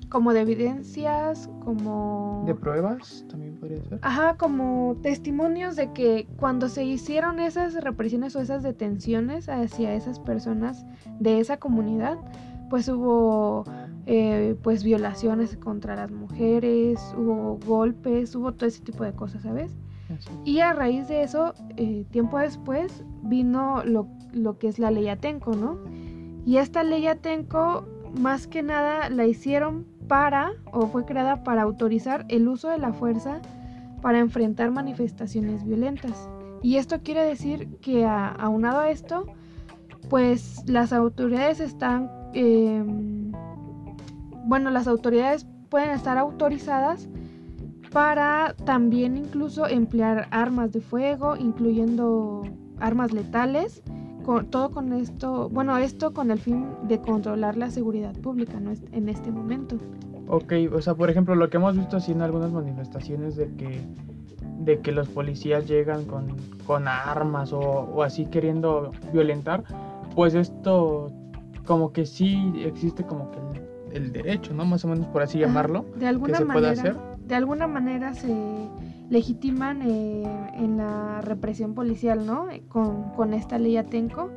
Como 0.10 0.34
de 0.34 0.42
evidencias, 0.42 1.50
como... 1.64 2.44
De 2.46 2.56
pruebas, 2.56 3.26
también 3.30 3.58
podría 3.60 3.84
ser. 3.84 4.00
Ajá, 4.02 4.38
como 4.38 4.98
testimonios 5.04 5.76
de 5.76 5.94
que 5.94 6.28
cuando 6.38 6.68
se 6.68 6.84
hicieron 6.84 7.40
esas 7.40 7.76
represiones 7.76 8.36
o 8.36 8.42
esas 8.42 8.64
detenciones 8.64 9.50
hacia 9.50 9.94
esas 9.94 10.20
personas 10.20 10.86
de 11.20 11.40
esa 11.40 11.58
comunidad, 11.58 12.18
pues 12.70 12.88
hubo 12.88 13.66
eh, 14.06 14.56
pues 14.64 14.84
violaciones 14.84 15.58
contra 15.58 15.96
las 15.96 16.12
mujeres, 16.12 17.00
hubo 17.18 17.60
golpes, 17.66 18.36
hubo 18.36 18.54
todo 18.54 18.68
ese 18.68 18.82
tipo 18.82 19.04
de 19.04 19.14
cosas, 19.14 19.44
¿sabes? 19.44 19.72
Y 20.44 20.60
a 20.62 20.74
raíz 20.74 21.08
de 21.08 21.24
eso, 21.24 21.54
eh, 21.78 22.06
tiempo 22.10 22.40
después, 22.40 23.04
vino 23.22 23.84
lo, 23.84 24.08
lo, 24.34 24.58
que 24.58 24.68
es 24.68 24.80
la 24.80 24.90
ley 24.90 25.08
Atenco, 25.08 25.54
¿no? 25.54 25.78
Y 26.46 26.58
esta 26.58 26.84
ley 26.84 27.06
Atenco, 27.06 27.86
más 28.20 28.48
que 28.48 28.64
nada, 28.64 29.10
la 29.10 29.28
hicieron 29.28 29.86
para, 30.10 30.52
o 30.74 30.88
fue 30.88 31.06
creada 31.06 31.44
para 31.44 31.62
autorizar 31.62 32.26
el 32.28 32.50
uso 32.50 32.68
de 32.68 32.80
la 32.80 32.92
fuerza 32.92 33.40
para 34.02 34.20
enfrentar 34.20 34.72
manifestaciones 34.72 35.64
violentas. 35.64 36.30
Y 36.62 36.76
esto 36.76 37.02
quiere 37.02 37.24
decir 37.24 37.70
que 37.78 38.06
aunado 38.06 38.80
a 38.80 38.90
esto, 38.90 39.28
pues 40.10 40.64
las 40.68 40.92
autoridades 40.92 41.62
están, 41.62 42.12
em, 42.34 43.32
bueno, 44.46 44.72
las 44.72 44.88
autoridades 44.88 45.48
pueden 45.70 45.92
estar 45.92 46.18
autorizadas 46.18 47.08
para 47.92 48.56
también 48.66 49.16
incluso 49.16 49.68
emplear 49.68 50.28
armas 50.32 50.72
de 50.72 50.82
fuego, 50.82 51.38
incluyendo 51.38 52.44
armas 52.80 53.14
letales, 53.14 53.84
con, 54.24 54.48
todo 54.48 54.72
con 54.72 54.94
esto, 54.94 55.50
bueno, 55.50 55.78
esto 55.78 56.14
con 56.14 56.32
el 56.32 56.40
fin 56.40 56.68
de 56.88 57.00
controlar 57.00 57.58
la 57.58 57.70
seguridad 57.70 58.14
pública 58.16 58.60
¿no? 58.60 58.72
en 58.92 59.10
este 59.10 59.32
momento. 59.32 59.78
Ok, 60.28 60.54
o 60.74 60.82
sea, 60.82 60.94
por 60.94 61.10
ejemplo, 61.10 61.36
lo 61.36 61.50
que 61.50 61.58
hemos 61.58 61.76
visto 61.76 61.98
así 61.98 62.12
en 62.12 62.22
algunas 62.22 62.52
manifestaciones 62.52 63.36
de 63.36 63.50
que, 63.56 63.82
de 64.60 64.80
que 64.80 64.92
los 64.92 65.10
policías 65.10 65.68
llegan 65.68 66.06
con, 66.06 66.36
con 66.68 66.88
armas 66.88 67.52
o, 67.52 67.60
o 67.60 68.04
así 68.04 68.26
queriendo 68.28 68.92
violentar, 69.12 69.64
pues 70.16 70.36
esto 70.36 71.12
como 71.66 71.92
que 71.92 72.06
sí 72.06 72.54
existe 72.64 73.04
como 73.04 73.32
que 73.32 73.40
el, 73.96 74.12
derecho, 74.12 74.54
¿no? 74.54 74.66
Más 74.66 74.86
o 74.86 74.88
menos 74.88 75.08
por 75.08 75.24
así 75.24 75.40
llamarlo. 75.40 75.86
De 75.96 76.08
alguna 76.08 76.34
que 76.34 76.38
se 76.40 76.46
manera. 76.46 76.68
Puede 76.68 76.80
hacer 76.80 77.10
de 77.30 77.36
alguna 77.36 77.68
manera 77.68 78.14
se 78.16 78.36
legitiman 79.10 79.82
eh, 79.82 80.24
en 80.56 80.78
la 80.78 81.22
represión 81.22 81.74
policial, 81.74 82.26
¿no? 82.26 82.48
Con, 82.68 83.34
esta 83.34 83.58
ley 83.58 83.78
Atenco, 83.78 84.30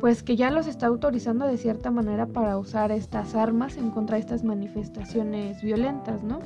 pues 0.00 0.22
que 0.22 0.36
ya 0.36 0.50
los 0.50 0.66
está 0.66 0.86
autorizando 0.86 1.46
de 1.46 1.56
cierta 1.56 1.90
manera 1.90 2.26
para 2.26 2.58
usar 2.58 2.92
estas 2.92 3.34
armas 3.34 3.76
en 3.76 3.90
contra 3.90 4.16
de 4.16 4.20
estas 4.20 4.44
manifestaciones 4.44 5.62
violentas, 5.62 6.22
¿no? 6.22 6.40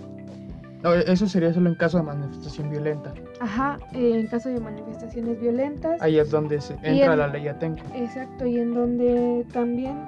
eso 1.06 1.26
sería 1.26 1.52
solo 1.52 1.68
en 1.68 1.74
caso 1.74 1.98
de 1.98 2.04
manifestación 2.04 2.70
violenta. 2.70 3.12
Ajá, 3.40 3.78
eh, 3.92 4.12
en 4.14 4.26
caso 4.28 4.48
de 4.48 4.60
manifestaciones 4.60 5.38
violentas. 5.38 6.00
Ahí 6.00 6.18
es 6.18 6.30
donde 6.30 6.58
se 6.58 6.72
entra 6.82 7.16
la 7.16 7.28
ley 7.28 7.48
Atenco. 7.48 7.82
Exacto, 7.94 8.46
y 8.46 8.58
en 8.58 8.72
donde 8.72 9.46
también, 9.52 9.98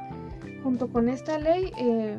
junto 0.62 0.88
con 0.88 1.10
esta 1.10 1.38
ley, 1.38 1.70
eh, 1.78 2.18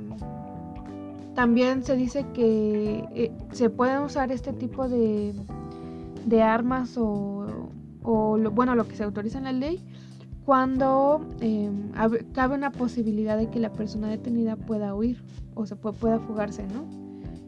también 1.36 1.84
se 1.84 1.96
dice 1.96 2.26
que 2.34 3.06
eh, 3.16 3.32
se 3.52 3.70
pueden 3.70 4.02
usar 4.02 4.32
este 4.32 4.54
tipo 4.54 4.88
de, 4.88 5.34
armas 6.42 6.96
o, 6.98 7.48
lo, 8.04 8.52
bueno, 8.52 8.76
lo 8.76 8.88
que 8.88 8.96
se 8.96 9.04
autoriza 9.04 9.38
en 9.40 9.44
la 9.46 9.52
ley 9.52 9.84
cuando 10.46 11.26
em, 11.40 11.92
cabe 12.34 12.56
una 12.56 12.72
posibilidad 12.72 13.38
de 13.38 13.50
que 13.50 13.60
la 13.60 13.72
persona 13.72 14.10
detenida 14.10 14.56
pueda 14.56 14.94
huir 14.94 15.24
o 15.56 15.66
se 15.66 15.76
pueda 15.76 16.20
fugarse, 16.20 16.64
¿no? 16.68 16.86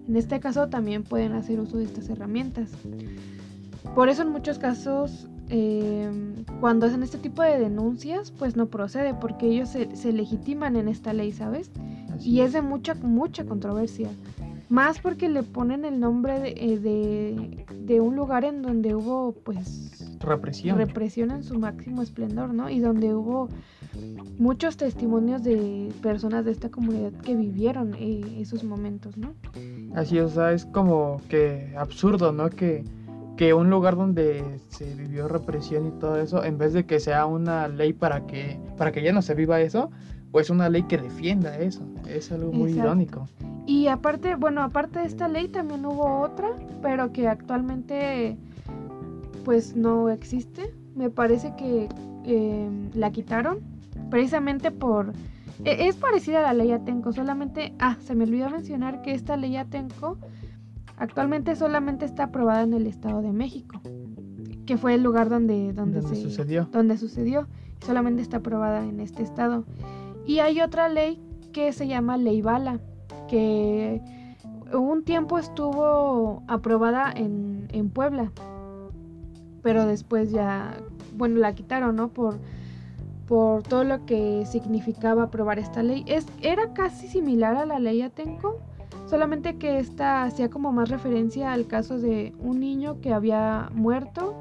En 0.07 0.15
este 0.15 0.39
caso 0.39 0.67
también 0.69 1.03
pueden 1.03 1.33
hacer 1.33 1.59
uso 1.59 1.77
de 1.77 1.85
estas 1.85 2.09
herramientas. 2.09 2.71
Por 3.95 4.07
eso 4.09 4.21
en 4.21 4.29
muchos 4.29 4.59
casos 4.59 5.27
em, 5.49 6.45
cuando 6.61 6.85
hacen 6.85 7.03
este 7.03 7.17
tipo 7.17 7.41
de 7.41 7.59
denuncias 7.59 8.31
pues 8.31 8.55
no 8.55 8.67
procede 8.67 9.13
porque 9.13 9.47
ellos 9.47 9.69
se, 9.69 9.95
se 9.95 10.13
legitiman 10.13 10.75
en 10.75 10.87
esta 10.87 11.11
ley, 11.11 11.31
¿sabes? 11.31 11.71
Y 12.21 12.41
es 12.41 12.53
de 12.53 12.61
mucha, 12.61 12.95
mucha 12.95 13.45
controversia. 13.45 14.09
Más 14.69 14.99
porque 14.99 15.29
le 15.29 15.43
ponen 15.43 15.85
el 15.85 15.99
nombre 15.99 16.39
de, 16.39 16.53
eh, 16.57 17.65
de, 17.71 18.01
un 18.01 18.15
lugar 18.15 18.45
en 18.45 18.63
donde 18.63 18.95
hubo, 18.95 19.33
pues... 19.43 20.17
Represión. 20.19 20.77
Represión 20.77 21.31
en 21.31 21.43
su 21.43 21.59
máximo 21.59 22.01
esplendor, 22.01 22.51
¿no? 22.51 22.69
Y 22.69 22.79
donde 22.79 23.13
hubo 23.13 23.47
muchos 24.39 24.75
testimonios 24.77 25.43
de 25.43 25.91
personas 26.01 26.45
de 26.45 26.51
esta 26.51 26.69
comunidad 26.69 27.11
que 27.13 27.35
vivieron 27.35 27.93
eh, 27.99 28.37
esos 28.39 28.63
momentos, 28.63 29.17
¿no? 29.17 29.35
Así, 29.95 30.19
o 30.19 30.29
sea, 30.29 30.51
es 30.51 30.65
como 30.65 31.21
que 31.29 31.73
absurdo, 31.77 32.31
¿no? 32.31 32.49
Que, 32.49 32.83
que 33.37 33.53
un 33.53 33.69
lugar 33.69 33.95
donde 33.95 34.59
se 34.69 34.93
vivió 34.95 35.27
represión 35.27 35.87
y 35.87 35.91
todo 35.99 36.19
eso, 36.19 36.43
en 36.43 36.57
vez 36.57 36.73
de 36.73 36.85
que 36.85 36.99
sea 36.99 37.27
una 37.27 37.67
ley 37.67 37.93
para 37.93 38.25
que, 38.25 38.59
para 38.77 38.91
que 38.91 39.03
ya 39.03 39.13
no 39.13 39.21
se 39.21 39.35
viva 39.35 39.61
eso, 39.61 39.91
pues 40.35 40.49
una 40.49 40.67
ley 40.67 40.83
que 40.83 40.97
defienda 40.97 41.57
eso. 41.57 41.81
Es 42.09 42.29
algo 42.29 42.51
muy 42.51 42.73
irónico. 42.73 43.25
Y 43.65 43.87
aparte, 43.87 44.35
bueno, 44.35 44.63
aparte 44.63 44.99
de 44.99 45.05
esta 45.05 45.29
ley 45.29 45.47
también 45.47 45.85
hubo 45.85 46.19
otra, 46.19 46.49
pero 46.81 47.13
que 47.13 47.29
actualmente 47.29 48.35
pues 49.45 49.77
no 49.77 50.09
existe. 50.09 50.73
Me 50.93 51.09
parece 51.09 51.53
que 51.55 51.87
em, 52.25 52.89
la 52.93 53.11
quitaron 53.11 53.59
precisamente 54.09 54.71
por... 54.71 55.13
E, 55.63 55.87
es 55.87 55.95
parecida 55.95 56.39
a 56.39 56.41
la 56.41 56.53
ley 56.53 56.73
Atenco, 56.73 57.13
solamente... 57.13 57.73
Ah, 57.79 57.95
se 58.01 58.13
me 58.13 58.25
olvidó 58.25 58.49
mencionar 58.49 59.01
que 59.03 59.13
esta 59.13 59.37
ley 59.37 59.55
Atenco 59.55 60.17
actualmente 60.97 61.55
solamente 61.55 62.03
está 62.03 62.25
aprobada 62.25 62.63
en 62.63 62.73
el 62.73 62.87
Estado 62.87 63.21
de 63.21 63.31
México, 63.31 63.79
que 64.65 64.75
fue 64.75 64.95
el 64.95 65.01
lugar 65.01 65.29
donde, 65.29 65.71
donde, 65.71 66.01
se, 66.01 66.17
sucedió. 66.17 66.67
Donde 66.73 66.97
sucedió. 66.97 67.47
Solamente 67.85 68.21
está 68.21 68.37
aprobada 68.37 68.85
en 68.85 68.99
este 68.99 69.23
estado. 69.23 69.63
Y 70.25 70.39
hay 70.39 70.61
otra 70.61 70.89
ley 70.89 71.21
que 71.53 71.71
se 71.71 71.87
llama 71.87 72.17
Ley 72.17 72.41
Bala, 72.41 72.79
que 73.27 74.01
un 74.73 75.03
tiempo 75.03 75.37
estuvo 75.37 76.43
aprobada 76.47 77.11
en, 77.15 77.67
en 77.71 77.89
Puebla, 77.89 78.31
pero 79.61 79.85
después 79.85 80.31
ya, 80.31 80.77
bueno, 81.15 81.39
la 81.39 81.53
quitaron, 81.53 81.95
¿no? 81.95 82.09
Por, 82.09 82.39
por 83.27 83.63
todo 83.63 83.83
lo 83.83 84.05
que 84.05 84.45
significaba 84.45 85.23
aprobar 85.23 85.59
esta 85.59 85.83
ley. 85.83 86.03
Es, 86.07 86.25
era 86.41 86.73
casi 86.73 87.07
similar 87.07 87.55
a 87.55 87.65
la 87.65 87.79
ley 87.79 88.01
Atenco, 88.01 88.59
solamente 89.07 89.57
que 89.57 89.79
esta 89.79 90.23
hacía 90.23 90.49
como 90.49 90.71
más 90.71 90.89
referencia 90.89 91.51
al 91.53 91.67
caso 91.67 91.99
de 91.99 92.33
un 92.39 92.59
niño 92.59 92.99
que 93.01 93.13
había 93.13 93.69
muerto 93.73 94.35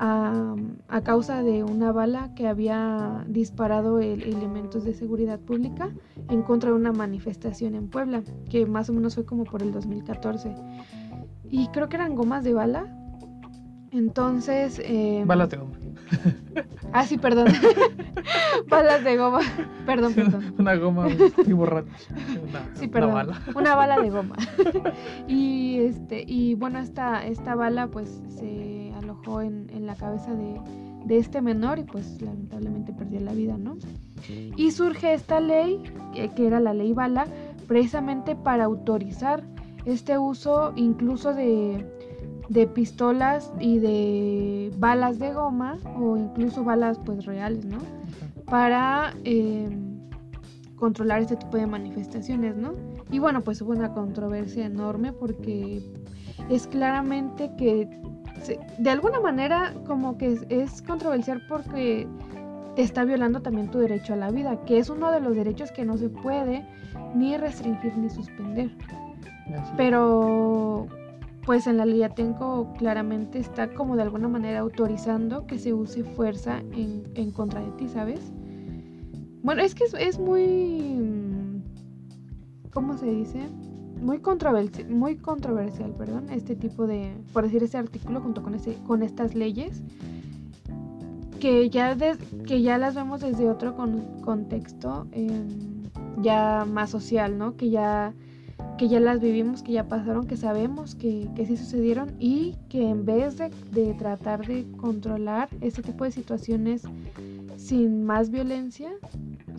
a, 0.00 0.56
causa 1.04 1.42
de 1.42 1.62
una 1.62 1.92
bala 1.92 2.30
que 2.34 2.48
había 2.48 3.24
disparado 3.28 4.00
el, 4.00 4.22
elementos 4.22 4.84
de 4.84 4.94
seguridad 4.94 5.38
pública 5.38 5.90
en 6.28 6.42
contra 6.42 6.70
de 6.70 6.76
una 6.76 6.92
manifestación 6.92 7.74
en 7.74 7.88
Puebla, 7.88 8.22
que 8.48 8.64
más 8.64 8.88
o 8.88 8.94
menos 8.94 9.14
fue 9.14 9.26
como 9.26 9.44
por 9.44 9.62
el 9.62 9.72
2014. 9.72 10.54
Y 11.50 11.68
creo 11.68 11.88
que 11.88 11.96
eran 11.96 12.14
gomas 12.14 12.44
de 12.44 12.54
bala. 12.54 12.86
Entonces... 13.92 14.80
Eh, 14.84 15.22
Balas 15.26 15.50
de 15.50 15.58
goma. 15.58 15.76
ah, 16.92 17.04
sí, 17.04 17.18
perdón. 17.18 17.48
Balas 18.68 19.04
de 19.04 19.16
goma. 19.16 19.40
Perdón, 19.84 20.14
perdón. 20.14 20.54
Una 20.58 20.76
goma 20.76 21.08
y 21.46 21.52
borracha. 21.52 21.90
sí, 22.74 22.88
perdón. 22.88 23.10
Una 23.10 23.24
bala. 23.24 23.42
Una 23.54 23.74
bala 23.74 24.00
de 24.00 24.10
goma. 24.10 24.36
y 25.28 25.80
este, 25.80 26.24
y 26.26 26.54
bueno, 26.54 26.78
esta, 26.78 27.26
esta 27.26 27.54
bala 27.54 27.88
pues 27.88 28.22
se 28.28 28.89
en, 29.42 29.86
la 29.86 29.94
cabeza 29.94 30.34
de, 30.34 30.60
este 31.16 31.40
menor 31.40 31.78
y 31.78 31.84
pues 31.84 32.20
lamentablemente 32.22 32.92
perdió 32.92 33.20
la 33.20 33.32
vida, 33.32 33.56
¿no? 33.56 33.76
Y 34.56 34.70
surge 34.70 35.14
esta 35.14 35.40
ley, 35.40 35.82
que, 36.34 36.46
era 36.46 36.60
la 36.60 36.74
ley 36.74 36.92
Bala, 36.92 37.26
precisamente 37.66 38.36
para 38.36 38.64
autorizar 38.64 39.42
este 39.84 40.18
uso 40.18 40.72
incluso 40.76 41.34
de, 41.34 41.86
pistolas 42.74 43.52
y 43.60 43.78
de 43.78 44.72
balas 44.78 45.18
de 45.18 45.32
goma 45.32 45.78
o 45.98 46.16
incluso 46.16 46.64
balas 46.64 46.98
pues 47.04 47.24
reales, 47.24 47.64
¿no? 47.64 47.78
Para 48.46 49.14
em, 49.24 50.00
controlar 50.76 51.22
este 51.22 51.36
tipo 51.36 51.56
de 51.56 51.66
manifestaciones, 51.66 52.56
¿no? 52.56 52.72
Y 53.10 53.18
bueno, 53.18 53.40
pues 53.42 53.62
hubo 53.62 53.72
una 53.72 53.92
controversia 53.92 54.66
enorme 54.66 55.12
porque 55.12 55.82
es 56.48 56.66
claramente 56.66 57.52
que 57.56 57.88
de 58.78 58.90
alguna 58.90 59.20
manera 59.20 59.74
como 59.86 60.16
que 60.16 60.38
es, 60.48 60.82
controversial 60.82 61.42
porque 61.48 62.06
te 62.76 62.82
está 62.82 63.04
violando 63.04 63.42
también 63.42 63.70
tu 63.70 63.78
derecho 63.78 64.14
a 64.14 64.16
la 64.16 64.30
vida, 64.30 64.64
que 64.64 64.78
es 64.78 64.88
uno 64.90 65.10
de 65.10 65.20
los 65.20 65.34
derechos 65.34 65.72
que 65.72 65.84
no 65.84 65.96
se 65.96 66.08
puede 66.08 66.64
ni 67.14 67.36
restringir 67.36 67.96
ni 67.96 68.08
suspender. 68.10 68.70
Pero 69.76 70.86
pues 71.44 71.66
en 71.66 71.78
la 71.78 71.86
ley 71.86 72.02
Atenco 72.02 72.72
claramente 72.78 73.38
está 73.38 73.72
como 73.74 73.96
de 73.96 74.02
alguna 74.02 74.28
manera 74.28 74.60
autorizando 74.60 75.46
que 75.46 75.58
se 75.58 75.72
use 75.72 76.04
fuerza 76.04 76.60
en, 76.72 77.10
en 77.14 77.32
contra 77.32 77.60
de 77.60 77.70
ti, 77.72 77.88
¿sabes? 77.88 78.32
Bueno, 79.42 79.62
es 79.62 79.74
que 79.74 79.84
es, 79.84 80.18
muy... 80.18 81.62
¿Cómo 82.72 82.96
se 82.98 83.06
dice? 83.06 83.48
Muy 84.00 84.18
controversial, 84.18 84.88
muy 84.88 85.16
controversial, 85.16 85.92
perdón, 85.92 86.30
este 86.30 86.56
tipo 86.56 86.86
de, 86.86 87.14
por 87.32 87.44
decir 87.44 87.62
este 87.62 87.76
artículo 87.76 88.20
junto 88.20 88.42
con, 88.42 88.54
ese, 88.54 88.74
con 88.86 89.02
estas 89.02 89.34
leyes, 89.34 89.82
que 91.38 91.68
ya, 91.70 91.96
que 92.46 92.62
ya 92.62 92.78
las 92.78 92.94
vemos 92.94 93.20
desde 93.20 93.48
otro 93.48 93.76
contexto, 94.22 95.06
em, 95.12 95.48
ya 96.22 96.64
más 96.64 96.90
social, 96.90 97.38
¿no? 97.38 97.56
Que 97.56 97.70
ya 97.70 98.14
que 98.80 98.88
ya 98.88 98.98
las 98.98 99.20
vivimos, 99.20 99.62
que 99.62 99.72
ya 99.72 99.88
pasaron, 99.88 100.26
que 100.26 100.38
sabemos 100.38 100.94
que, 100.94 101.28
que 101.36 101.44
sí 101.44 101.58
sucedieron 101.58 102.14
y 102.18 102.56
que 102.70 102.88
en 102.88 103.04
vez 103.04 103.36
de, 103.36 103.50
de, 103.72 103.92
tratar 103.92 104.46
de 104.46 104.64
controlar 104.78 105.50
este 105.60 105.82
tipo 105.82 106.04
de 106.04 106.12
situaciones 106.12 106.84
sin 107.58 108.04
más 108.04 108.30
violencia, 108.30 108.90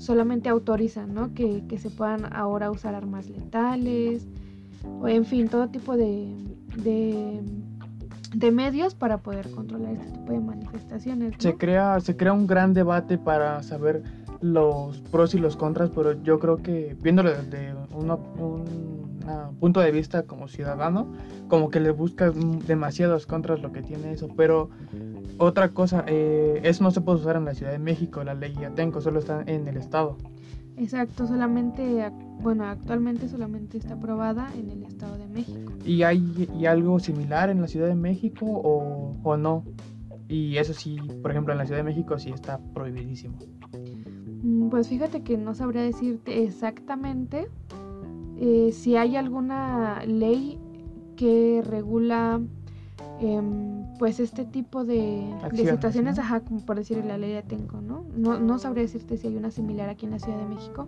solamente 0.02 0.50
autorizan 0.50 1.14
¿no? 1.14 1.34
que, 1.34 1.64
que 1.68 1.78
se 1.78 1.92
puedan 1.92 2.34
ahora 2.34 2.72
usar 2.72 2.96
armas 2.96 3.30
letales, 3.30 4.28
o 5.00 5.08
en 5.08 5.26
fin, 5.26 5.48
todo 5.48 5.70
tipo 5.70 5.96
de, 5.96 6.36
de, 6.78 7.40
de, 8.34 8.52
medios 8.52 8.96
para 8.96 9.20
poder 9.20 9.52
controlar 9.52 9.94
este 9.94 10.12
tipo 10.12 10.32
de 10.32 10.40
manifestaciones. 10.40 11.36
Se, 11.38 11.56
crea, 11.56 12.00
se 12.00 12.18
crea 12.18 12.34
un 12.34 12.48
gran 12.48 12.74
debate 12.74 13.20
para 13.20 13.62
saber 13.62 14.02
los 14.42 15.00
pros 15.12 15.36
y 15.36 15.38
los 15.38 15.56
contras, 15.56 15.92
pero 15.92 16.20
yo 16.24 16.40
creo 16.40 16.58
que 16.58 16.98
viéndolo 17.00 17.30
desde 17.30 17.76
un 17.94 19.56
punto 19.60 19.82
de 19.82 19.92
vista 19.92 20.24
como 20.24 20.48
ciudadano, 20.48 21.14
como 21.48 21.70
que 21.70 21.80
le 21.80 21.92
buscas 21.92 22.34
demasiados 22.66 23.28
contras 23.28 23.62
lo 23.62 23.72
que 23.72 23.84
tiene 23.84 24.14
eso. 24.14 24.30
Pero 24.36 24.72
otra 25.42 25.70
cosa, 25.70 26.04
eh, 26.08 26.62
eso 26.64 26.84
no 26.84 26.92
se 26.92 27.02
puede 27.02 27.20
usar 27.20 27.36
en 27.36 27.46
la 27.46 27.54
Ciudad 27.54 27.72
de 27.72 27.80
México, 27.80 28.24
la 28.24 28.34
ley 28.34 28.56
Atenco, 28.64 29.02
solo 29.02 29.20
está 29.20 29.44
en 29.48 29.68
el 29.68 29.78
Estado. 29.78 30.18
Exacto, 30.78 31.28
solamente, 31.28 32.12
bueno, 32.42 32.66
actualmente 32.66 33.28
solamente 33.28 33.78
está 33.78 33.96
aprobada 33.96 34.50
en 34.56 34.70
el 34.70 34.84
Estado 34.84 35.18
de 35.18 35.28
México. 35.28 35.74
¿Y 35.86 36.04
hay 36.04 36.48
y 36.58 36.66
algo 36.66 37.00
similar 37.00 37.50
en 37.50 37.62
la 37.62 37.68
Ciudad 37.68 37.88
de 37.88 37.96
México 37.96 38.46
o, 38.46 39.16
o 39.24 39.38
no? 39.38 39.64
Y 40.30 40.58
eso 40.58 40.74
sí, 40.74 40.98
por 41.22 41.32
ejemplo, 41.32 41.54
en 41.54 41.58
la 41.58 41.66
Ciudad 41.66 41.80
de 41.80 41.84
México 41.84 42.18
sí 42.18 42.30
está 42.30 42.60
prohibidísimo. 42.74 43.38
Mm, 44.44 44.70
pues 44.70 44.88
fíjate 44.88 45.24
que 45.24 45.38
no 45.38 45.54
sabría 45.56 45.82
decirte 45.82 46.44
exactamente, 46.44 47.48
eh, 48.40 48.72
si 48.72 48.96
hay 48.96 49.16
alguna 49.16 50.04
ley 50.06 50.58
que 51.16 51.62
regula 51.66 52.42
em, 53.20 53.81
pues 54.02 54.20
este 54.20 54.46
tipo 54.46 54.84
de, 54.84 55.32
situaciones, 55.54 56.18
ajá, 56.18 56.40
como 56.40 56.66
por 56.66 56.76
decir 56.76 57.06
la 57.06 57.20
ley 57.20 57.34
de 57.34 57.38
Atenco, 57.38 57.82
¿no? 57.82 58.04
¿no? 58.18 58.40
No 58.40 58.58
sabría 58.58 58.82
decirte 58.82 59.16
si 59.16 59.28
hay 59.28 59.38
una 59.38 59.52
similar 59.52 59.90
aquí 59.90 60.08
en 60.08 60.12
la 60.14 60.18
Ciudad 60.18 60.40
de 60.40 60.48
México, 60.48 60.88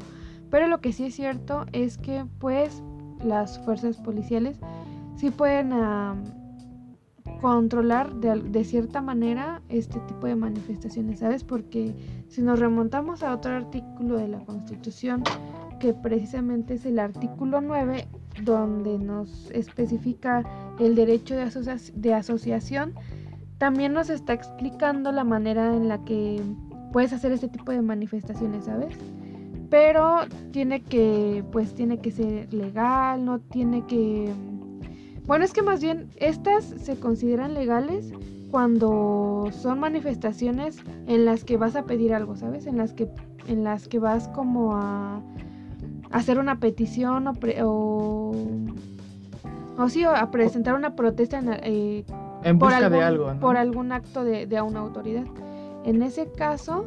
pero 0.50 0.68
lo 0.68 0.82
que 0.82 0.94
sí 0.94 1.06
es 1.06 1.14
cierto 1.14 1.68
es 1.74 2.00
que 2.00 2.26
pues 2.40 2.82
las 3.24 3.64
fuerzas 3.66 3.98
policiales 3.98 4.58
sí 5.16 5.30
pueden 5.30 5.74
controlar 7.40 8.16
de, 8.16 8.42
de, 8.42 8.64
cierta 8.64 9.00
manera 9.00 9.62
este 9.70 10.00
tipo 10.08 10.26
de 10.26 10.36
manifestaciones, 10.36 11.20
¿sabes? 11.20 11.44
Porque 11.44 11.94
si 12.30 12.42
nos 12.42 12.60
remontamos 12.60 13.22
a 13.22 13.36
otro 13.36 13.54
artículo 13.54 14.18
de 14.18 14.28
la 14.28 14.40
Constitución, 14.40 15.22
que 15.80 15.94
precisamente 15.94 16.74
es 16.74 16.86
el 16.88 16.98
artículo 16.98 17.62
9, 17.62 18.08
donde 18.42 18.98
nos 18.98 19.52
especifica 19.52 20.44
el 20.80 20.96
derecho 20.96 21.36
de, 21.36 21.50
de 21.94 22.14
asociación, 22.14 22.94
también 23.58 23.94
nos 23.94 24.10
está 24.10 24.34
explicando 24.34 25.12
la 25.12 25.24
manera 25.24 25.76
en 25.76 25.88
la 25.88 26.04
que 26.04 26.42
puedes 26.92 27.14
hacer 27.14 27.32
este 27.32 27.48
tipo 27.48 27.72
de 27.72 27.82
manifestaciones, 27.82 28.66
¿sabes? 28.66 28.96
Pero 29.70 30.20
tiene 30.52 30.82
que, 30.82 31.44
pues 31.52 31.74
tiene 31.74 32.00
que 32.00 32.12
ser 32.12 32.54
legal, 32.54 33.26
no 33.26 33.40
tiene 33.40 33.86
que... 33.86 34.32
Bueno, 35.26 35.46
es 35.46 35.54
que 35.54 35.62
más 35.62 35.82
bien 35.82 36.10
estas 36.18 36.66
se 36.66 37.00
consideran 37.00 37.54
legales 37.54 38.12
cuando 38.52 39.50
son 39.52 39.80
manifestaciones 39.80 40.78
en 41.08 41.26
las 41.26 41.44
que 41.44 41.58
vas 41.58 41.76
a 41.76 41.86
pedir 41.86 42.14
algo, 42.14 42.36
¿sabes? 42.36 42.68
En 42.68 42.78
las 42.78 42.94
que, 42.94 43.10
en 43.48 43.64
las 43.64 43.88
que 43.88 43.98
vas 43.98 44.28
como 44.28 44.76
a 44.76 45.24
hacer 46.14 46.40
una 46.40 46.60
petición 46.60 47.28
o, 47.28 48.32
o, 49.78 49.90
sí, 49.90 50.04
a 50.06 50.32
presentar 50.32 50.76
una 50.76 50.96
protesta 50.96 51.40
en, 51.40 51.50
eh, 51.54 52.06
en 52.44 52.60
busca 52.60 52.78
algún, 52.78 52.92
de 52.92 53.04
algo, 53.04 53.34
por 53.42 53.58
algún 53.58 53.92
acto 53.92 54.24
de, 54.24 54.46
de 54.46 54.62
una 54.62 54.80
autoridad. 54.80 55.26
En 55.84 56.02
ese 56.02 56.32
caso, 56.32 56.86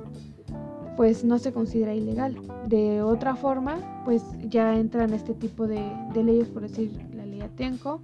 pues 0.97 1.25
no 1.25 1.39
se 1.39 1.53
considera 1.53 1.93
ilegal. 1.93 2.37
De 2.67 3.03
otra 3.03 3.35
forma, 3.35 3.77
pues 4.05 4.23
ya 4.49 4.77
entran 4.79 5.13
este 5.13 5.35
tipo 5.35 5.67
de, 5.67 5.83
de 6.15 6.23
leyes, 6.23 6.49
por 6.49 6.63
decir 6.63 6.91
la 7.15 7.27
ley 7.27 7.43
Atenco, 7.43 8.01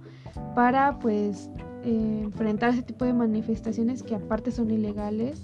para 0.53 0.99
pues 0.99 1.49
eh, 1.85 2.21
enfrentar 2.23 2.71
ese 2.71 2.83
tipo 2.83 3.05
de 3.05 3.13
manifestaciones 3.13 4.03
que 4.03 4.15
aparte 4.15 4.51
son 4.51 4.69
ilegales 4.69 5.41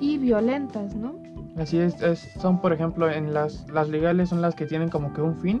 y 0.00 0.18
violentas, 0.18 0.96
¿no? 0.96 1.19
Así 1.56 1.78
es, 1.78 1.94
son 2.40 2.60
por 2.60 2.72
ejemplo 2.72 3.10
en 3.10 3.34
las, 3.34 3.68
las 3.70 3.88
legales 3.88 4.28
son 4.28 4.40
las 4.40 4.54
que 4.54 4.66
tienen 4.66 4.88
como 4.88 5.12
que 5.12 5.20
un 5.20 5.36
fin 5.36 5.60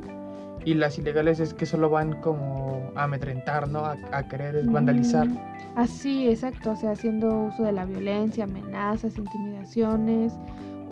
y 0.64 0.74
las 0.74 0.98
ilegales 0.98 1.40
es 1.40 1.54
que 1.54 1.66
solo 1.66 1.90
van 1.90 2.20
como 2.20 2.90
a 2.94 3.04
amedrentar, 3.04 3.68
¿no? 3.68 3.84
A, 3.84 4.22
querer 4.28 4.64
vandalizar. 4.66 5.26
así, 5.74 6.28
exacto, 6.28 6.72
o 6.72 6.76
sea, 6.76 6.92
haciendo 6.92 7.44
uso 7.44 7.62
de 7.62 7.72
la 7.72 7.86
violencia, 7.86 8.44
amenazas, 8.44 9.16
intimidaciones, 9.16 10.34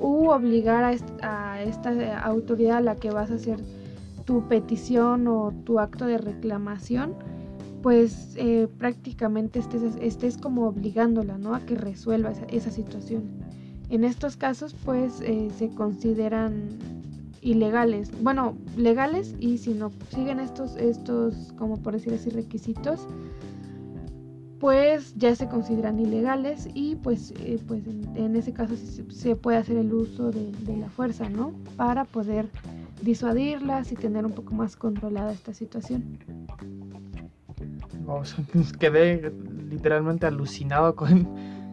u 0.00 0.28
obligar 0.28 0.84
a, 1.22 1.52
a 1.52 1.62
esta 1.62 2.18
autoridad 2.20 2.78
a 2.78 2.80
la 2.80 2.96
que 2.96 3.10
vas 3.10 3.30
a 3.30 3.34
hacer 3.34 3.58
tu 4.24 4.46
petición 4.48 5.26
o 5.26 5.52
tu 5.64 5.80
acto 5.80 6.06
de 6.06 6.18
reclamación, 6.18 7.14
pues 7.82 8.34
eh, 8.36 8.68
prácticamente 8.78 9.58
estés, 9.58 9.96
estés 10.00 10.36
como 10.36 10.66
obligándola, 10.66 11.38
¿no? 11.38 11.54
A 11.54 11.60
que 11.60 11.74
resuelva 11.74 12.30
esa, 12.30 12.44
esa 12.46 12.70
situación. 12.70 13.24
En 13.90 14.04
estos 14.04 14.36
casos 14.36 14.74
pues 14.84 15.20
eh, 15.20 15.48
se 15.56 15.70
consideran 15.70 16.78
ilegales, 17.40 18.10
bueno, 18.22 18.56
legales 18.76 19.34
y 19.38 19.58
si 19.58 19.72
no 19.72 19.90
siguen 20.10 20.40
estos, 20.40 20.76
estos, 20.76 21.52
como 21.56 21.76
por 21.76 21.94
decir 21.94 22.12
así, 22.12 22.30
requisitos, 22.30 23.06
pues 24.58 25.14
ya 25.16 25.34
se 25.34 25.48
consideran 25.48 26.00
ilegales 26.00 26.68
y 26.74 26.96
pues, 26.96 27.32
eh, 27.38 27.60
pues 27.66 27.82
en, 27.86 28.34
ese 28.34 28.52
caso 28.52 28.74
se, 28.76 29.36
puede 29.36 29.58
hacer 29.58 29.76
el 29.76 29.92
uso 29.92 30.30
de, 30.30 30.76
la 30.76 30.88
fuerza, 30.88 31.28
¿no? 31.28 31.52
Para 31.76 32.04
poder 32.04 32.48
disuadirlas 33.02 33.92
y 33.92 33.94
tener 33.94 34.26
un 34.26 34.32
poco 34.32 34.54
más 34.54 34.76
controlada 34.76 35.32
esta 35.32 35.54
situación. 35.54 36.18
quedé 38.80 39.32
literalmente 39.70 40.26
alucinado 40.26 40.96
con, 40.96 41.28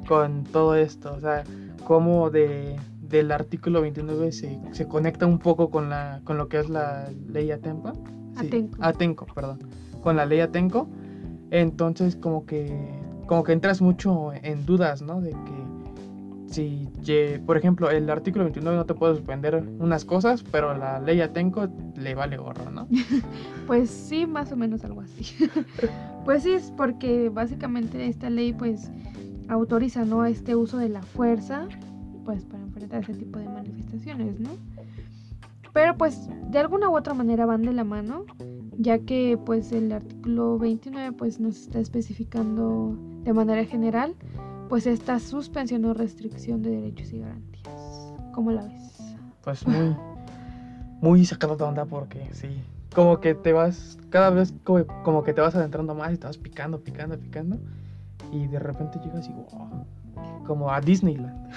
con 0.07 0.43
todo 0.43 0.75
esto, 0.75 1.13
o 1.13 1.19
sea, 1.19 1.43
cómo 1.85 2.29
de, 2.29 2.75
del 2.99 3.31
artículo 3.31 3.81
29 3.81 4.33
se, 4.33 4.59
se, 4.71 4.87
conecta 4.87 5.25
un 5.25 5.39
poco 5.39 5.69
con, 5.69 5.89
la, 5.89 6.19
con 6.25 6.37
lo 6.37 6.49
que 6.49 6.59
es 6.59 6.69
la 6.69 7.09
ley 7.29 7.51
Atenco. 7.51 7.93
Atenco. 8.35 8.77
Atenco, 8.81 9.25
perdón. 9.33 9.59
Con 10.01 10.17
la 10.17 10.25
ley 10.25 10.41
Atenco. 10.41 10.89
Entonces 11.51 12.17
como 12.17 12.45
que, 12.45 12.77
como 13.27 13.43
que 13.43 13.53
entras 13.53 13.81
mucho 13.81 14.33
en 14.33 14.65
dudas, 14.65 15.01
¿no? 15.01 15.21
De 15.21 15.31
que 15.31 15.65
si, 16.47 16.89
por 17.45 17.57
ejemplo, 17.57 17.89
el 17.89 18.09
artículo 18.09 18.45
29 18.45 18.77
no 18.77 18.85
te 18.85 18.93
puede 18.93 19.15
suspender 19.15 19.63
unas 19.79 20.05
cosas, 20.05 20.43
pero 20.43 20.75
la 20.75 20.99
ley 20.99 21.21
Atenco 21.21 21.67
le 21.95 22.15
vale 22.15 22.37
gorro, 22.37 22.71
¿no? 22.71 22.87
pues 23.67 23.89
sí, 23.89 24.25
más 24.25 24.51
o 24.51 24.55
menos 24.55 24.83
algo 24.83 25.01
así. 25.01 25.25
pues 26.25 26.43
sí, 26.43 26.51
es 26.51 26.71
porque 26.75 27.29
básicamente 27.29 28.07
esta 28.07 28.29
ley 28.29 28.53
pues 28.53 28.91
autoriza 29.49 30.05
¿no? 30.05 30.25
este 30.25 30.55
uso 30.55 30.77
de 30.77 30.89
la 30.89 31.01
fuerza 31.01 31.67
pues 32.25 32.43
para 32.45 32.63
enfrentar 32.63 33.03
ese 33.03 33.13
tipo 33.13 33.39
de 33.39 33.47
manifestaciones, 33.47 34.39
¿no? 34.39 34.49
Pero 35.73 35.95
pues 35.97 36.27
de 36.49 36.59
alguna 36.59 36.89
u 36.89 36.95
otra 36.95 37.13
manera 37.13 37.45
van 37.45 37.61
de 37.61 37.73
la 37.73 37.83
mano, 37.83 38.25
ya 38.77 38.99
que 38.99 39.37
pues 39.45 39.71
el 39.71 39.91
artículo 39.91 40.57
29 40.57 41.11
pues 41.11 41.39
nos 41.39 41.57
está 41.57 41.79
especificando 41.79 42.97
de 43.23 43.33
manera 43.33 43.63
general 43.65 44.15
pues 44.69 44.87
esta 44.87 45.19
suspensión 45.19 45.85
o 45.85 45.93
restricción 45.93 46.63
de 46.63 46.71
derechos 46.71 47.13
y 47.13 47.19
garantías. 47.19 48.13
¿Cómo 48.33 48.51
la 48.51 48.63
ves? 48.63 49.15
Pues 49.43 49.67
muy 49.67 49.95
muy 51.01 51.25
sacado 51.25 51.55
de 51.55 51.63
onda 51.63 51.85
porque 51.85 52.27
sí, 52.31 52.47
como 52.95 53.19
que 53.19 53.35
te 53.35 53.53
vas 53.53 53.99
cada 54.09 54.31
vez 54.31 54.53
como, 54.63 54.85
como 55.03 55.23
que 55.23 55.33
te 55.33 55.41
vas 55.41 55.55
adentrando 55.55 55.93
más 55.93 56.13
y 56.13 56.17
te 56.17 56.25
vas 56.25 56.37
picando, 56.37 56.79
picando, 56.79 57.19
picando 57.19 57.59
y 58.31 58.47
de 58.47 58.59
repente 58.59 58.99
llegas 59.03 59.27
y 59.27 59.33
wow, 59.33 59.85
como 60.45 60.71
a 60.71 60.81
Disneyland. 60.81 61.49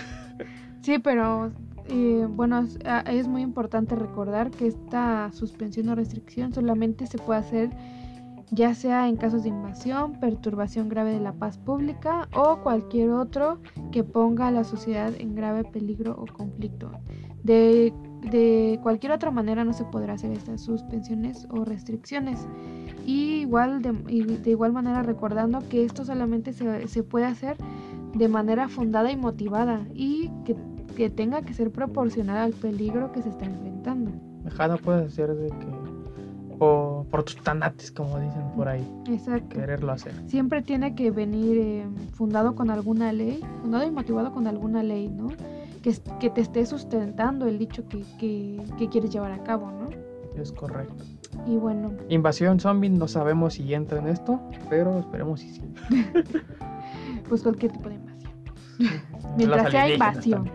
Sí, 0.80 0.98
pero 0.98 1.50
eh, 1.88 2.26
bueno, 2.30 2.66
ah, 2.84 3.02
es 3.10 3.26
muy 3.26 3.42
importante 3.42 3.94
recordar 3.94 4.50
que 4.50 4.68
esta 4.68 5.30
suspensión 5.32 5.88
o 5.88 5.94
restricción 5.94 6.54
solamente 6.54 7.06
se 7.06 7.18
puede 7.18 7.40
hacer 7.40 7.70
ya 8.50 8.74
sea 8.74 9.08
en 9.08 9.16
casos 9.16 9.42
de 9.42 9.50
invasión, 9.50 10.12
perturbación 10.20 10.88
grave 10.88 11.12
de 11.12 11.20
la 11.20 11.32
paz 11.32 11.58
pública 11.58 12.28
o 12.34 12.58
cualquier 12.58 13.10
otro 13.10 13.58
que 13.92 14.04
ponga 14.04 14.48
a 14.48 14.50
la 14.50 14.64
sociedad 14.64 15.12
en 15.18 15.34
grave 15.34 15.64
peligro 15.64 16.16
o 16.18 16.26
conflicto. 16.32 16.90
De, 17.42 17.92
de 18.30 18.78
cualquier 18.82 19.12
otra 19.12 19.30
manera 19.30 19.64
no 19.64 19.72
se 19.72 19.84
podrá 19.84 20.14
hacer 20.14 20.32
estas 20.32 20.62
suspensiones 20.62 21.46
o 21.50 21.64
restricciones. 21.64 22.46
Y 23.06 23.40
igual 23.40 23.82
de, 23.82 23.92
de 23.92 24.50
igual 24.50 24.72
manera 24.72 25.02
recordando 25.02 25.60
que 25.68 25.84
esto 25.84 26.04
solamente 26.04 26.52
se, 26.52 26.88
se 26.88 27.02
puede 27.02 27.26
hacer 27.26 27.56
de 28.14 28.28
manera 28.28 28.68
fundada 28.68 29.12
y 29.12 29.16
motivada 29.16 29.86
y 29.94 30.30
que, 30.44 30.56
que 30.96 31.10
tenga 31.10 31.42
que 31.42 31.54
ser 31.54 31.70
proporcional 31.70 32.38
al 32.38 32.52
peligro 32.52 33.12
que 33.12 33.22
se 33.22 33.28
está 33.28 33.44
enfrentando. 33.44 34.10
Ajá, 34.46 34.68
no 34.68 34.78
puedes 34.78 35.12
hacer 35.12 35.34
de 35.34 35.48
que 35.48 36.97
por 37.10 37.24
tus 37.24 37.36
tanates, 37.36 37.90
como 37.90 38.18
dicen 38.18 38.42
por 38.54 38.68
ahí, 38.68 38.86
Exacto. 39.08 39.56
quererlo 39.56 39.92
hacer. 39.92 40.12
Siempre 40.26 40.62
tiene 40.62 40.94
que 40.94 41.10
venir 41.10 41.58
eh, 41.58 41.86
fundado 42.12 42.54
con 42.54 42.70
alguna 42.70 43.12
ley, 43.12 43.40
fundado 43.62 43.86
y 43.86 43.90
motivado 43.90 44.32
con 44.32 44.46
alguna 44.46 44.82
ley, 44.82 45.08
¿no? 45.08 45.28
Que, 45.82 45.94
que 46.20 46.30
te 46.30 46.40
esté 46.40 46.66
sustentando 46.66 47.46
el 47.46 47.58
dicho 47.58 47.88
que, 47.88 48.04
que, 48.18 48.62
que 48.78 48.88
quieres 48.88 49.10
llevar 49.10 49.32
a 49.32 49.42
cabo, 49.42 49.70
¿no? 49.70 49.88
Es 50.40 50.52
correcto. 50.52 51.04
Y 51.46 51.56
bueno, 51.56 51.92
Invasión 52.08 52.60
zombie, 52.60 52.90
no 52.90 53.08
sabemos 53.08 53.54
si 53.54 53.74
entra 53.74 53.98
en 53.98 54.08
esto, 54.08 54.40
pero 54.68 54.98
esperemos 54.98 55.40
si 55.40 55.54
sí. 55.54 55.62
pues 57.28 57.42
cualquier 57.42 57.72
tipo 57.72 57.88
de 57.88 57.96
invasión. 57.96 58.32
Mientras 59.36 59.70
sea 59.70 59.92
invasión. 59.92 60.50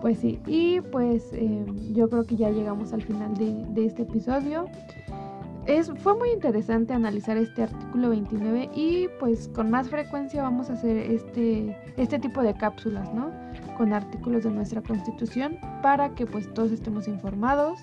Pues 0.00 0.18
sí, 0.18 0.40
y 0.46 0.80
pues 0.80 1.30
eh, 1.32 1.64
yo 1.92 2.08
creo 2.08 2.24
que 2.24 2.36
ya 2.36 2.50
llegamos 2.50 2.92
al 2.92 3.02
final 3.02 3.34
de, 3.34 3.66
de 3.74 3.86
este 3.86 4.02
episodio. 4.02 4.66
Es, 5.66 5.92
fue 5.98 6.16
muy 6.16 6.30
interesante 6.30 6.94
analizar 6.94 7.36
este 7.36 7.64
artículo 7.64 8.08
29 8.08 8.70
y 8.74 9.08
pues 9.20 9.48
con 9.48 9.70
más 9.70 9.90
frecuencia 9.90 10.42
vamos 10.42 10.70
a 10.70 10.72
hacer 10.72 10.96
este, 10.96 11.76
este 11.98 12.18
tipo 12.18 12.42
de 12.42 12.54
cápsulas, 12.54 13.12
¿no? 13.12 13.30
Con 13.76 13.92
artículos 13.92 14.44
de 14.44 14.50
nuestra 14.50 14.80
constitución 14.80 15.58
para 15.82 16.14
que 16.14 16.24
pues 16.26 16.52
todos 16.54 16.72
estemos 16.72 17.06
informados 17.08 17.78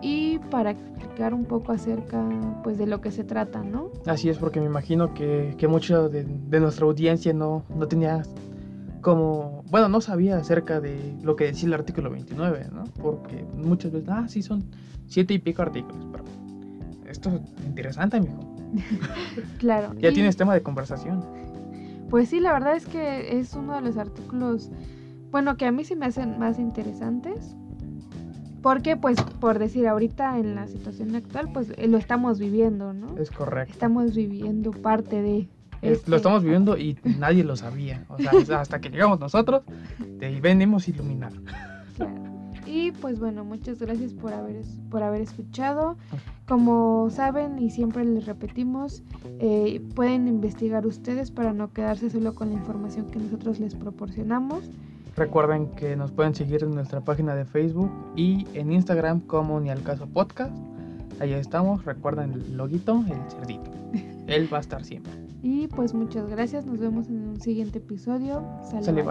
y 0.00 0.38
para 0.50 0.70
explicar 0.70 1.34
un 1.34 1.44
poco 1.44 1.72
acerca 1.72 2.26
pues 2.64 2.78
de 2.78 2.86
lo 2.86 3.00
que 3.02 3.10
se 3.10 3.24
trata, 3.24 3.62
¿no? 3.62 3.90
Así 4.06 4.30
es, 4.30 4.38
porque 4.38 4.60
me 4.60 4.66
imagino 4.66 5.12
que, 5.12 5.54
que 5.58 5.68
mucho 5.68 6.08
de, 6.08 6.24
de 6.24 6.60
nuestra 6.60 6.86
audiencia 6.86 7.32
no, 7.34 7.62
no 7.76 7.86
tenía 7.86 8.22
como, 9.02 9.64
bueno, 9.70 9.88
no 9.88 10.00
sabía 10.00 10.38
acerca 10.38 10.80
de 10.80 11.14
lo 11.22 11.36
que 11.36 11.44
decía 11.44 11.66
el 11.66 11.74
artículo 11.74 12.08
29, 12.10 12.68
¿no? 12.72 12.84
Porque 13.02 13.44
muchas 13.56 13.92
veces, 13.92 14.08
ah, 14.08 14.26
sí, 14.28 14.42
son 14.42 14.64
siete 15.06 15.34
y 15.34 15.38
pico 15.38 15.60
artículos, 15.62 16.06
pero 16.10 16.24
esto 17.10 17.28
es 17.30 17.66
interesante, 17.66 18.16
amigo. 18.16 18.40
Claro. 19.58 19.92
Ya 20.00 20.10
y- 20.10 20.14
tienes 20.14 20.36
tema 20.36 20.54
de 20.54 20.62
conversación. 20.62 21.24
Pues 22.10 22.28
sí, 22.28 22.40
la 22.40 22.52
verdad 22.52 22.76
es 22.76 22.86
que 22.86 23.38
es 23.38 23.54
uno 23.54 23.74
de 23.74 23.80
los 23.80 23.96
artículos, 23.96 24.70
bueno, 25.30 25.56
que 25.56 25.66
a 25.66 25.72
mí 25.72 25.84
sí 25.84 25.96
me 25.96 26.06
hacen 26.06 26.38
más 26.38 26.58
interesantes. 26.58 27.56
Porque, 28.62 28.96
pues, 28.96 29.20
por 29.40 29.58
decir, 29.58 29.88
ahorita 29.88 30.38
en 30.38 30.54
la 30.54 30.68
situación 30.68 31.16
actual, 31.16 31.48
pues 31.52 31.72
eh, 31.76 31.88
lo 31.88 31.98
estamos 31.98 32.38
viviendo, 32.38 32.92
¿no? 32.92 33.16
Es 33.18 33.30
correcto. 33.30 33.72
Estamos 33.72 34.14
viviendo 34.14 34.70
parte 34.70 35.20
de... 35.20 35.48
Es- 35.82 35.98
este- 35.98 36.10
Lo 36.10 36.16
estamos 36.16 36.42
viviendo 36.42 36.76
y 36.78 36.96
nadie 37.18 37.44
lo 37.44 37.56
sabía. 37.56 38.04
O 38.08 38.16
sea, 38.18 38.60
hasta 38.60 38.80
que 38.80 38.88
llegamos 38.90 39.20
nosotros, 39.20 39.62
te 40.18 40.40
venimos 40.40 40.86
a 40.86 40.90
iluminar. 40.90 41.32
Claro. 41.96 42.14
Y 42.64 42.92
pues 42.92 43.18
bueno, 43.18 43.44
muchas 43.44 43.78
gracias 43.80 44.14
por 44.14 44.32
haber, 44.32 44.62
por 44.90 45.02
haber 45.02 45.20
escuchado. 45.20 45.96
Como 46.46 47.10
saben 47.10 47.58
y 47.58 47.70
siempre 47.70 48.04
les 48.04 48.24
repetimos, 48.26 49.02
eh, 49.40 49.80
pueden 49.94 50.26
investigar 50.28 50.86
ustedes 50.86 51.30
para 51.30 51.52
no 51.52 51.72
quedarse 51.72 52.08
solo 52.08 52.34
con 52.34 52.48
la 52.48 52.54
información 52.54 53.10
que 53.10 53.18
nosotros 53.18 53.58
les 53.60 53.74
proporcionamos. 53.74 54.70
Recuerden 55.16 55.66
que 55.72 55.96
nos 55.96 56.12
pueden 56.12 56.34
seguir 56.34 56.62
en 56.64 56.70
nuestra 56.74 57.00
página 57.02 57.34
de 57.34 57.44
Facebook 57.44 57.90
y 58.16 58.46
en 58.54 58.72
Instagram 58.72 59.20
como 59.20 59.60
Ni 59.60 59.68
al 59.68 59.82
Caso 59.82 60.06
Podcast. 60.06 60.56
Ahí 61.20 61.32
estamos. 61.34 61.84
Recuerden 61.84 62.32
el 62.32 62.56
loguito, 62.56 63.04
el 63.06 63.30
cerdito. 63.30 63.70
Él 64.26 64.48
va 64.52 64.58
a 64.58 64.60
estar 64.62 64.82
siempre. 64.84 65.12
Y 65.42 65.66
pues 65.66 65.92
muchas 65.92 66.28
gracias, 66.28 66.64
nos 66.66 66.78
vemos 66.78 67.08
en 67.08 67.28
un 67.28 67.40
siguiente 67.40 67.78
episodio. 67.78 68.44
Sale, 68.70 69.02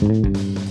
Sale. 0.00 0.69